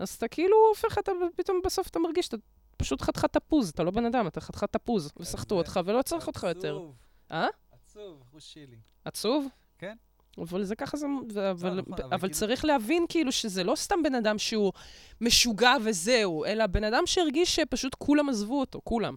אז 0.01 0.15
אתה 0.15 0.29
כאילו 0.29 0.57
הופך, 0.69 0.99
אתה 0.99 1.13
פתאום 1.37 1.61
בסוף 1.65 1.89
אתה 1.89 1.99
מרגיש 1.99 2.27
שאתה 2.27 2.37
פשוט 2.77 3.03
חתיכת 3.03 3.33
תפוז, 3.33 3.69
אתה 3.69 3.83
לא 3.83 3.91
בן 3.91 4.05
אדם, 4.05 4.27
אתה 4.27 4.41
חתיכת 4.41 4.73
תפוז, 4.73 5.11
וסחטו 5.17 5.55
אותך 5.55 5.81
ולא 5.85 6.03
צריך 6.03 6.27
אותך 6.27 6.47
יותר. 6.49 6.77
עצוב. 6.77 6.95
אה? 7.31 7.47
עצוב, 7.71 8.23
אחוז 8.23 8.43
שילי. 8.43 8.77
עצוב? 9.05 9.47
כן. 9.79 9.97
אבל 10.39 10.65
זה 10.65 10.77
ככה 10.77 10.97
זה, 10.97 11.07
אבל, 11.51 11.81
נכון, 11.81 11.93
אבל 11.93 12.05
אבל 12.05 12.19
כאילו- 12.19 12.35
צריך 12.35 12.65
להבין 12.65 13.07
כאילו 13.09 13.33
שזה 13.33 13.65
לא 13.65 13.75
סתם 13.77 14.03
בן 14.05 14.15
אדם 14.15 14.39
שהוא 14.39 14.73
משוגע 15.21 15.73
וזהו, 15.85 16.45
אלא 16.45 16.67
בן 16.67 16.85
אדם 16.85 17.03
שהרגיש 17.07 17.57
שפשוט 17.57 17.95
כולם 17.95 18.29
עזבו 18.29 18.61
אותו, 18.61 18.81
כולם. 18.85 19.17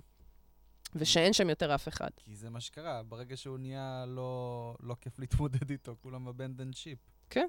ושאין 0.95 1.33
שם 1.33 1.49
יותר 1.49 1.75
אף 1.75 1.87
אחד. 1.87 2.09
כי 2.17 2.35
זה 2.35 2.49
מה 2.49 2.59
שקרה, 2.61 3.03
ברגע 3.03 3.37
שהוא 3.37 3.57
נהיה 3.57 4.05
לא, 4.07 4.75
לא 4.79 4.95
כיף 5.01 5.19
להתמודד 5.19 5.69
איתו, 5.71 5.95
כולם 6.01 6.25
בבנדן 6.25 6.73
שיפ. 6.73 6.99
כן. 7.29 7.47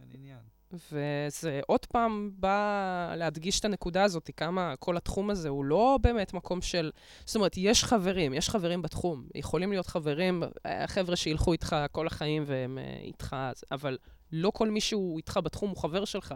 אין 0.00 0.08
עניין. 0.14 0.40
וזה 0.72 1.60
עוד 1.66 1.86
פעם 1.86 2.30
בא 2.34 3.14
להדגיש 3.16 3.60
את 3.60 3.64
הנקודה 3.64 4.02
הזאת, 4.02 4.30
כמה 4.36 4.74
כל 4.78 4.96
התחום 4.96 5.30
הזה 5.30 5.48
הוא 5.48 5.64
לא 5.64 5.98
באמת 6.02 6.34
מקום 6.34 6.62
של... 6.62 6.90
זאת 7.24 7.36
אומרת, 7.36 7.52
יש 7.56 7.84
חברים, 7.84 8.34
יש 8.34 8.48
חברים 8.48 8.82
בתחום. 8.82 9.26
יכולים 9.34 9.70
להיות 9.70 9.86
חברים, 9.86 10.42
אה, 10.66 10.86
חבר'ה 10.86 11.16
שילכו 11.16 11.52
איתך 11.52 11.76
כל 11.92 12.06
החיים 12.06 12.44
והם 12.46 12.78
אה, 12.78 13.00
איתך, 13.02 13.36
אבל 13.70 13.98
לא 14.32 14.50
כל 14.54 14.70
מי 14.70 14.80
שהוא 14.80 15.16
איתך 15.18 15.40
בתחום 15.44 15.70
הוא 15.70 15.76
חבר 15.76 16.04
שלך. 16.04 16.34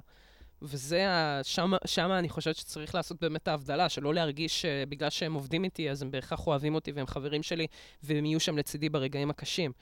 וזה, 0.62 1.06
שם, 1.42 1.72
שם 1.84 2.10
אני 2.12 2.28
חושבת 2.28 2.56
שצריך 2.56 2.94
לעשות 2.94 3.20
באמת 3.20 3.48
ההבדלה, 3.48 3.88
שלא 3.88 4.14
להרגיש 4.14 4.62
שבגלל 4.62 5.10
שהם 5.10 5.34
עובדים 5.34 5.64
איתי, 5.64 5.90
אז 5.90 6.02
הם 6.02 6.10
בהכרח 6.10 6.46
אוהבים 6.46 6.74
אותי 6.74 6.92
והם 6.92 7.06
חברים 7.06 7.42
שלי, 7.42 7.66
והם 8.02 8.24
יהיו 8.24 8.40
שם 8.40 8.58
לצידי 8.58 8.88
ברגעים 8.88 9.30
הקשים. 9.30 9.72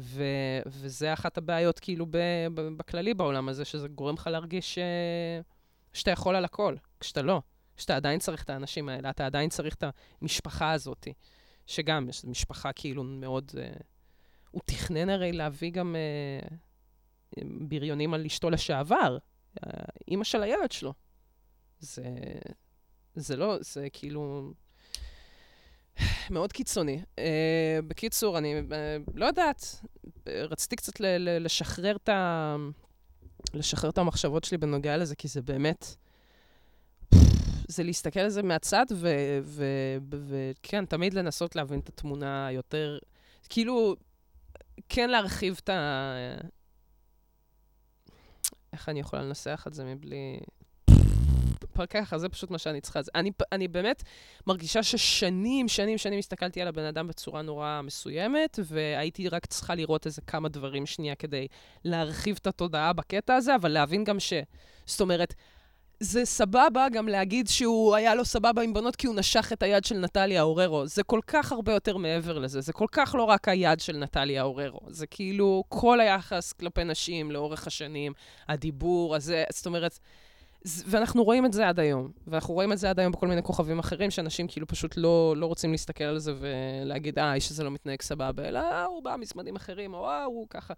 ו, 0.00 0.24
וזה 0.66 1.12
אחת 1.12 1.38
הבעיות 1.38 1.78
כאילו 1.78 2.06
ב, 2.06 2.16
ב, 2.54 2.60
בכללי 2.60 3.14
בעולם 3.14 3.48
הזה, 3.48 3.64
שזה 3.64 3.88
גורם 3.88 4.14
לך 4.14 4.26
להרגיש 4.26 4.74
ש, 4.74 4.78
שאתה 5.92 6.10
יכול 6.10 6.36
על 6.36 6.44
הכל, 6.44 6.76
כשאתה 7.00 7.22
לא. 7.22 7.40
שאתה 7.76 7.96
עדיין 7.96 8.20
צריך 8.20 8.44
את 8.44 8.50
האנשים 8.50 8.88
האלה, 8.88 9.10
אתה 9.10 9.26
עדיין 9.26 9.50
צריך 9.50 9.74
את 9.74 9.84
המשפחה 10.22 10.72
הזאת, 10.72 11.08
שגם 11.66 12.08
יש 12.08 12.24
משפחה 12.24 12.72
כאילו 12.72 13.04
מאוד... 13.04 13.50
Uh, 13.54 13.82
הוא 14.50 14.62
תכנן 14.64 15.08
הרי 15.08 15.32
להביא 15.32 15.70
גם 15.70 15.96
uh, 17.36 17.40
בריונים 17.44 18.14
על 18.14 18.24
אשתו 18.26 18.50
לשעבר, 18.50 19.18
uh, 19.56 19.70
אימא 20.08 20.24
של 20.24 20.42
הילד 20.42 20.72
שלו. 20.72 20.94
זה, 21.78 22.04
זה 23.14 23.36
לא, 23.36 23.56
זה 23.60 23.88
כאילו... 23.92 24.52
מאוד 26.30 26.52
קיצוני. 26.52 27.02
Uh, 27.02 27.20
בקיצור, 27.88 28.38
אני 28.38 28.60
uh, 28.60 29.10
לא 29.14 29.26
יודעת, 29.26 29.80
רציתי 30.26 30.76
קצת 30.76 31.00
ל- 31.00 31.18
ל- 31.18 31.44
לשחרר 31.44 31.96
את 31.96 32.08
ה... 32.08 32.56
לשחרר 33.54 33.90
את 33.90 33.98
המחשבות 33.98 34.44
שלי 34.44 34.58
בנוגע 34.58 34.96
לזה, 34.96 35.16
כי 35.16 35.28
זה 35.28 35.42
באמת... 35.42 35.96
זה 37.68 37.82
להסתכל 37.82 38.20
על 38.20 38.28
זה 38.28 38.42
מהצד, 38.42 38.86
וכן, 40.08 40.84
תמיד 40.84 41.14
לנסות 41.14 41.56
להבין 41.56 41.80
את 41.80 41.88
התמונה 41.88 42.46
היותר, 42.46 42.98
כאילו, 43.48 43.94
כן 44.88 45.10
להרחיב 45.10 45.60
את 45.64 45.68
ה... 45.68 46.12
איך 48.72 48.88
אני 48.88 49.00
יכולה 49.00 49.22
לנסח 49.22 49.64
את 49.66 49.74
זה 49.74 49.84
מבלי... 49.84 50.40
ככה, 51.86 52.18
זה 52.18 52.28
פשוט 52.28 52.50
מה 52.50 52.58
שאני 52.58 52.80
צריכה. 52.80 53.00
אני, 53.14 53.30
אני 53.52 53.68
באמת 53.68 54.02
מרגישה 54.46 54.82
ששנים, 54.82 55.68
שנים, 55.68 55.98
שנים 55.98 56.18
הסתכלתי 56.18 56.62
על 56.62 56.68
הבן 56.68 56.84
אדם 56.84 57.08
בצורה 57.08 57.42
נורא 57.42 57.80
מסוימת, 57.84 58.58
והייתי 58.64 59.28
רק 59.28 59.46
צריכה 59.46 59.74
לראות 59.74 60.06
איזה 60.06 60.22
כמה 60.22 60.48
דברים 60.48 60.86
שנייה 60.86 61.14
כדי 61.14 61.46
להרחיב 61.84 62.38
את 62.42 62.46
התודעה 62.46 62.92
בקטע 62.92 63.34
הזה, 63.34 63.54
אבל 63.54 63.70
להבין 63.70 64.04
גם 64.04 64.20
ש... 64.20 64.32
זאת 64.86 65.00
אומרת, 65.00 65.34
זה 66.00 66.24
סבבה 66.24 66.86
גם 66.92 67.08
להגיד 67.08 67.48
שהוא 67.48 67.94
היה 67.94 68.14
לו 68.14 68.24
סבבה 68.24 68.62
עם 68.62 68.74
בנות 68.74 68.96
כי 68.96 69.06
הוא 69.06 69.16
נשך 69.16 69.52
את 69.52 69.62
היד 69.62 69.84
של 69.84 69.98
נטליה 69.98 70.42
אוררו. 70.42 70.86
זה 70.86 71.02
כל 71.02 71.20
כך 71.26 71.52
הרבה 71.52 71.72
יותר 71.72 71.96
מעבר 71.96 72.38
לזה. 72.38 72.60
זה 72.60 72.72
כל 72.72 72.86
כך 72.92 73.14
לא 73.18 73.22
רק 73.22 73.48
היד 73.48 73.80
של 73.80 73.96
נטליה 73.96 74.42
אוררו. 74.42 74.80
זה 74.88 75.06
כאילו 75.06 75.64
כל 75.68 76.00
היחס 76.00 76.52
כלפי 76.52 76.84
נשים 76.84 77.30
לאורך 77.30 77.66
השנים, 77.66 78.12
הדיבור 78.48 79.14
הזה, 79.14 79.44
זאת 79.52 79.66
אומרת... 79.66 79.98
ואנחנו 80.64 81.24
רואים 81.24 81.46
את 81.46 81.52
זה 81.52 81.68
עד 81.68 81.80
היום. 81.80 82.10
ואנחנו 82.26 82.54
רואים 82.54 82.72
את 82.72 82.78
זה 82.78 82.90
עד 82.90 83.00
היום 83.00 83.12
בכל 83.12 83.28
מיני 83.28 83.42
כוכבים 83.42 83.78
אחרים, 83.78 84.10
שאנשים 84.10 84.48
כאילו 84.48 84.66
פשוט 84.66 84.96
לא, 84.96 85.34
לא 85.36 85.46
רוצים 85.46 85.72
להסתכל 85.72 86.04
על 86.04 86.18
זה 86.18 86.32
ולהגיד, 86.38 87.18
אה, 87.18 87.24
האיש 87.24 87.50
הזה 87.50 87.64
לא 87.64 87.70
מתנהג 87.70 88.02
סבבה, 88.02 88.48
אלא 88.48 88.58
אה, 88.58 88.84
הוא 88.84 89.02
בא 89.02 89.16
מזמנים 89.18 89.56
אחרים, 89.56 89.94
או 89.94 90.08
אה, 90.08 90.24
הוא 90.24 90.46
ככה. 90.50 90.74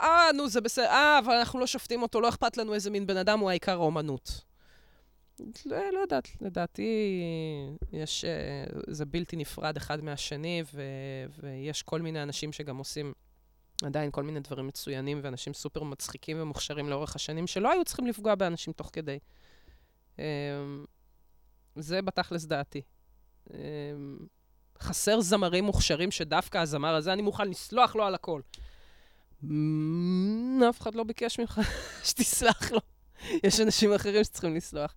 אה, 0.00 0.32
נו, 0.34 0.48
זה 0.48 0.60
בסדר, 0.60 0.86
אה, 0.86 1.18
אבל 1.18 1.34
אנחנו 1.34 1.60
לא 1.60 1.66
שופטים 1.66 2.02
אותו, 2.02 2.20
לא 2.20 2.28
אכפת 2.28 2.56
לנו 2.56 2.74
איזה 2.74 2.90
מין 2.90 3.06
בן 3.06 3.16
אדם, 3.16 3.38
הוא 3.38 3.50
העיקר 3.50 3.72
האומנות. 3.72 4.40
לא, 5.66 5.76
לא 5.92 5.98
יודעת, 5.98 6.28
לדעתי 6.40 7.22
יש, 7.92 8.24
אה, 8.24 8.64
זה 8.86 9.04
בלתי 9.04 9.36
נפרד 9.36 9.76
אחד 9.76 10.04
מהשני, 10.04 10.62
ו, 10.74 10.82
ויש 11.42 11.82
כל 11.82 12.00
מיני 12.00 12.22
אנשים 12.22 12.52
שגם 12.52 12.76
עושים 12.76 13.12
עדיין 13.84 14.10
כל 14.10 14.22
מיני 14.22 14.40
דברים 14.40 14.66
מצוינים, 14.66 15.20
ואנשים 15.22 15.54
סופר 15.54 15.82
מצחיקים 15.82 16.36
ומוכשרים 16.40 16.88
לאורך 16.88 17.16
השנים, 17.16 17.46
שלא 17.46 17.72
היו 17.72 17.84
צריכים 17.84 18.06
לפגוע 18.06 18.34
באנשים 18.34 18.72
תוך 18.72 18.90
כדי. 18.92 19.18
אמ, 20.18 20.24
זה 21.76 22.02
בתכלס 22.02 22.44
דעתי. 22.44 22.82
אמ, 23.50 23.56
חסר 24.80 25.20
זמרים 25.20 25.64
מוכשרים 25.64 26.10
שדווקא 26.10 26.58
הזמר 26.58 26.94
הזה, 26.94 27.12
אני 27.12 27.22
מוכן 27.22 27.48
לסלוח 27.48 27.96
לו 27.96 28.04
על 28.04 28.14
הכל. 28.14 28.40
אף 30.70 30.80
אחד 30.80 30.94
לא 30.94 31.04
ביקש 31.04 31.40
ממך 31.40 31.60
שתסלח 32.08 32.72
לו. 32.72 32.80
יש 33.44 33.60
אנשים 33.60 33.92
אחרים 33.92 34.24
שצריכים 34.24 34.56
לסלוח. 34.56 34.94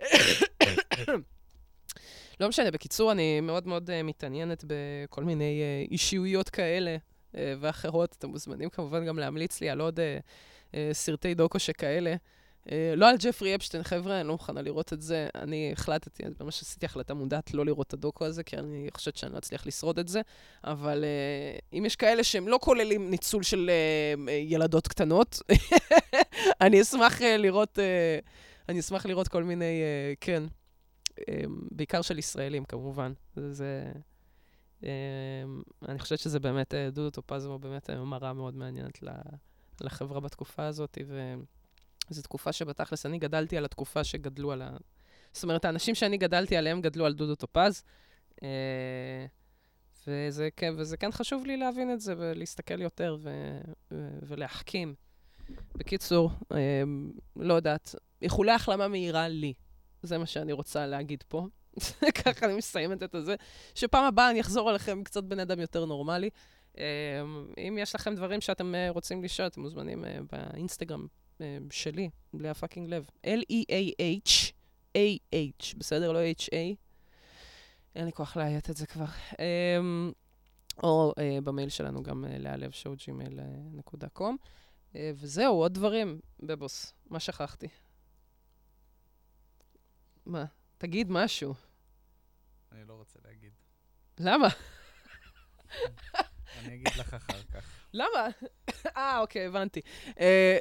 לא 2.40 2.48
משנה, 2.48 2.70
בקיצור, 2.70 3.12
אני 3.12 3.40
מאוד 3.40 3.66
מאוד 3.66 3.90
uh, 3.90 3.92
מתעניינת 4.04 4.64
בכל 4.66 5.24
מיני 5.24 5.62
uh, 5.62 5.90
אישיויות 5.92 6.48
כאלה 6.48 6.96
ואחרות. 7.60 8.14
אתם 8.18 8.28
מוזמנים 8.28 8.68
כמובן 8.68 9.06
גם 9.06 9.18
להמליץ 9.18 9.60
לי 9.60 9.70
על 9.70 9.80
עוד 9.80 9.98
uh, 10.00 10.02
uh, 10.72 10.74
סרטי 10.92 11.34
דוקו 11.34 11.58
שכאלה. 11.58 12.16
אה, 12.72 12.94
לא 12.96 13.10
על 13.10 13.16
ג'פרי 13.18 13.54
אפשטיין, 13.54 13.82
חבר'ה, 13.82 14.20
אני 14.20 14.28
לא 14.28 14.32
מוכנה 14.32 14.62
לראות 14.62 14.92
את 14.92 15.02
זה. 15.02 15.28
אני 15.34 15.72
החלטתי, 15.72 16.22
ממש 16.40 16.62
עשיתי 16.62 16.86
החלטה 16.86 17.14
מודעת 17.14 17.54
לא 17.54 17.66
לראות 17.66 17.86
את 17.86 17.92
הדוקו 17.92 18.24
הזה, 18.24 18.42
כי 18.42 18.56
אני 18.56 18.88
חושבת 18.94 19.16
שאני 19.16 19.32
לא 19.32 19.38
אצליח 19.38 19.66
לשרוד 19.66 19.98
את 19.98 20.08
זה. 20.08 20.20
אבל 20.64 21.04
uh, 21.04 21.76
אם 21.78 21.84
יש 21.86 21.96
כאלה 21.96 22.24
שהם 22.24 22.48
לא 22.48 22.58
כוללים 22.62 23.10
ניצול 23.10 23.42
של 23.42 23.70
uh, 24.26 24.30
ילדות 24.30 24.88
קטנות, 24.88 25.42
אני 26.60 26.82
אשמח 26.82 27.20
uh, 27.20 27.24
לראות, 27.38 27.78
uh, 27.78 28.24
אני 28.68 28.80
אשמח 28.80 29.06
לראות 29.06 29.28
כל 29.28 29.44
מיני, 29.44 29.82
uh, 29.82 30.16
כן, 30.20 30.42
uh, 31.10 31.22
בעיקר 31.70 32.02
של 32.02 32.18
ישראלים, 32.18 32.64
כמובן. 32.64 33.12
זה... 33.36 33.84
Uh, 33.94 34.13
אני 35.88 35.98
חושבת 35.98 36.18
שזה 36.18 36.40
באמת, 36.40 36.74
uh, 36.74 36.94
דודו 36.94 37.10
טופז 37.10 37.44
הוא 37.44 37.56
באמת 37.56 37.90
מראה 37.90 38.32
מאוד 38.32 38.56
מעניינת 38.56 38.98
לחברה 39.80 40.20
בתקופה 40.20 40.66
הזאת, 40.66 40.98
ו... 41.06 41.34
זו 42.10 42.22
תקופה 42.22 42.52
שבתכלס 42.52 43.06
אני 43.06 43.18
גדלתי 43.18 43.56
על 43.56 43.64
התקופה 43.64 44.04
שגדלו 44.04 44.52
על 44.52 44.62
ה... 44.62 44.76
זאת 45.32 45.42
אומרת, 45.42 45.64
האנשים 45.64 45.94
שאני 45.94 46.16
גדלתי 46.16 46.56
עליהם 46.56 46.80
גדלו 46.80 47.06
על 47.06 47.14
דודו 47.14 47.34
טופז. 47.34 47.82
אה, 48.42 49.26
וזה, 50.06 50.48
וזה 50.76 50.96
כן 50.96 51.12
חשוב 51.12 51.46
לי 51.46 51.56
להבין 51.56 51.92
את 51.92 52.00
זה 52.00 52.14
ולהסתכל 52.18 52.82
יותר 52.82 53.16
ו, 53.20 53.30
ולהחכים. 54.22 54.94
בקיצור, 55.74 56.30
אה, 56.52 56.82
לא 57.36 57.54
יודעת, 57.54 57.94
איחולי 58.22 58.52
החלמה 58.52 58.88
מהירה 58.88 59.28
לי. 59.28 59.54
זה 60.02 60.18
מה 60.18 60.26
שאני 60.26 60.52
רוצה 60.52 60.86
להגיד 60.86 61.24
פה. 61.28 61.46
ככה 62.24 62.46
אני 62.46 62.54
מסיימת 62.54 63.02
את 63.02 63.16
זה. 63.24 63.34
שפעם 63.74 64.04
הבאה 64.04 64.30
אני 64.30 64.40
אחזור 64.40 64.70
אליכם 64.70 65.04
קצת 65.04 65.24
בן 65.24 65.38
אדם 65.38 65.60
יותר 65.60 65.84
נורמלי. 65.84 66.30
אה, 66.78 66.84
אם 67.58 67.78
יש 67.80 67.94
לכם 67.94 68.14
דברים 68.14 68.40
שאתם 68.40 68.74
רוצים 68.88 69.24
לשאול, 69.24 69.48
אתם 69.48 69.60
מוזמנים 69.60 70.04
באינסטגרם 70.32 71.06
אה, 71.40 71.58
שלי, 71.70 72.10
בלי 72.34 72.48
הפאקינג 72.48 72.88
לב. 72.88 73.06
L-E-A-H, 73.26 74.52
A-H, 74.96 75.78
בסדר? 75.78 76.12
לא 76.12 76.18
H-A. 76.38 76.74
אין 77.96 78.04
לי 78.04 78.12
כוח 78.12 78.36
לאיית 78.36 78.70
את 78.70 78.76
זה 78.76 78.86
כבר. 78.86 79.04
Um, 79.32 79.36
או 80.82 81.12
במייל 81.44 81.68
שלנו 81.68 82.02
גם 82.02 82.24
להלב 82.28 82.70
שואו 82.70 82.94
ג'ימייל 82.96 83.40
נקודה 83.72 84.08
קום. 84.08 84.36
וזהו, 84.94 85.54
עוד 85.54 85.74
דברים, 85.74 86.20
בבוס. 86.40 86.92
מה 87.10 87.20
שכחתי? 87.20 87.68
מה? 90.26 90.44
תגיד 90.84 91.10
משהו. 91.10 91.54
אני 92.72 92.84
לא 92.88 92.94
רוצה 92.94 93.18
להגיד. 93.24 93.52
למה? 94.18 94.48
אני 96.58 96.74
אגיד 96.74 96.88
לך 96.98 97.14
אחר 97.14 97.42
כך. 97.52 97.64
למה? 97.92 98.28
אה, 98.96 99.20
אוקיי, 99.20 99.46
הבנתי. 99.46 99.80
אה, 100.20 100.58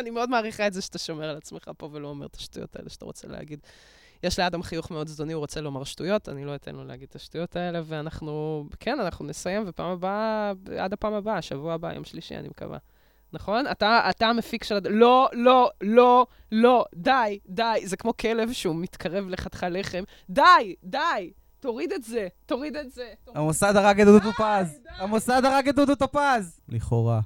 אני 0.00 0.10
מאוד 0.10 0.30
מעריכה 0.30 0.66
את 0.66 0.72
זה 0.72 0.82
שאתה 0.82 0.98
שומר 0.98 1.28
על 1.28 1.36
עצמך 1.36 1.70
פה 1.78 1.88
ולא 1.92 2.08
אומר 2.08 2.26
את 2.26 2.34
השטויות 2.34 2.76
האלה 2.76 2.90
שאתה 2.90 3.04
רוצה 3.04 3.28
להגיד. 3.28 3.60
יש 4.22 4.38
לאדם 4.38 4.62
חיוך 4.62 4.90
מאוד 4.90 5.08
זדוני, 5.08 5.32
הוא 5.32 5.40
רוצה 5.40 5.60
לומר 5.60 5.84
שטויות, 5.84 6.28
אני 6.28 6.44
לא 6.44 6.54
אתן 6.54 6.74
לו 6.74 6.84
להגיד 6.84 7.08
את 7.08 7.14
השטויות 7.14 7.56
האלה, 7.56 7.80
ואנחנו, 7.84 8.64
כן, 8.80 9.00
אנחנו 9.00 9.24
נסיים, 9.24 9.64
ופעם 9.66 9.90
הבאה, 9.90 10.52
עד 10.78 10.92
הפעם 10.92 11.12
הבאה, 11.14 11.42
שבוע 11.42 11.74
הבא, 11.74 11.92
יום 11.92 12.04
שלישי, 12.04 12.36
אני 12.36 12.48
מקווה. 12.48 12.78
נכון? 13.32 13.66
אתה, 13.70 14.10
אתה 14.10 14.26
המפיק 14.26 14.64
של... 14.64 14.74
הד... 14.76 14.86
לא, 14.86 15.28
לא, 15.32 15.70
לא, 15.80 16.26
לא, 16.52 16.84
די, 16.94 17.38
די. 17.48 17.80
זה 17.84 17.96
כמו 17.96 18.16
כלב 18.16 18.52
שהוא 18.52 18.76
מתקרב 18.76 19.24
לחתיכה 19.28 19.68
לחם. 19.68 20.02
די, 20.30 20.74
די. 20.84 21.30
תוריד 21.60 21.92
את 21.92 22.04
זה, 22.04 22.28
תוריד 22.46 22.76
את 22.76 22.92
זה. 22.92 23.12
המוסד 23.34 23.76
הרג 23.76 24.00
את 24.00 24.06
דודו 24.06 24.30
טופז! 24.32 24.80
המוסד 24.98 25.44
הרג 25.44 25.68
את 25.68 25.74
דודו 25.74 25.94
טופז! 25.94 26.60
לכאורה. 26.68 27.20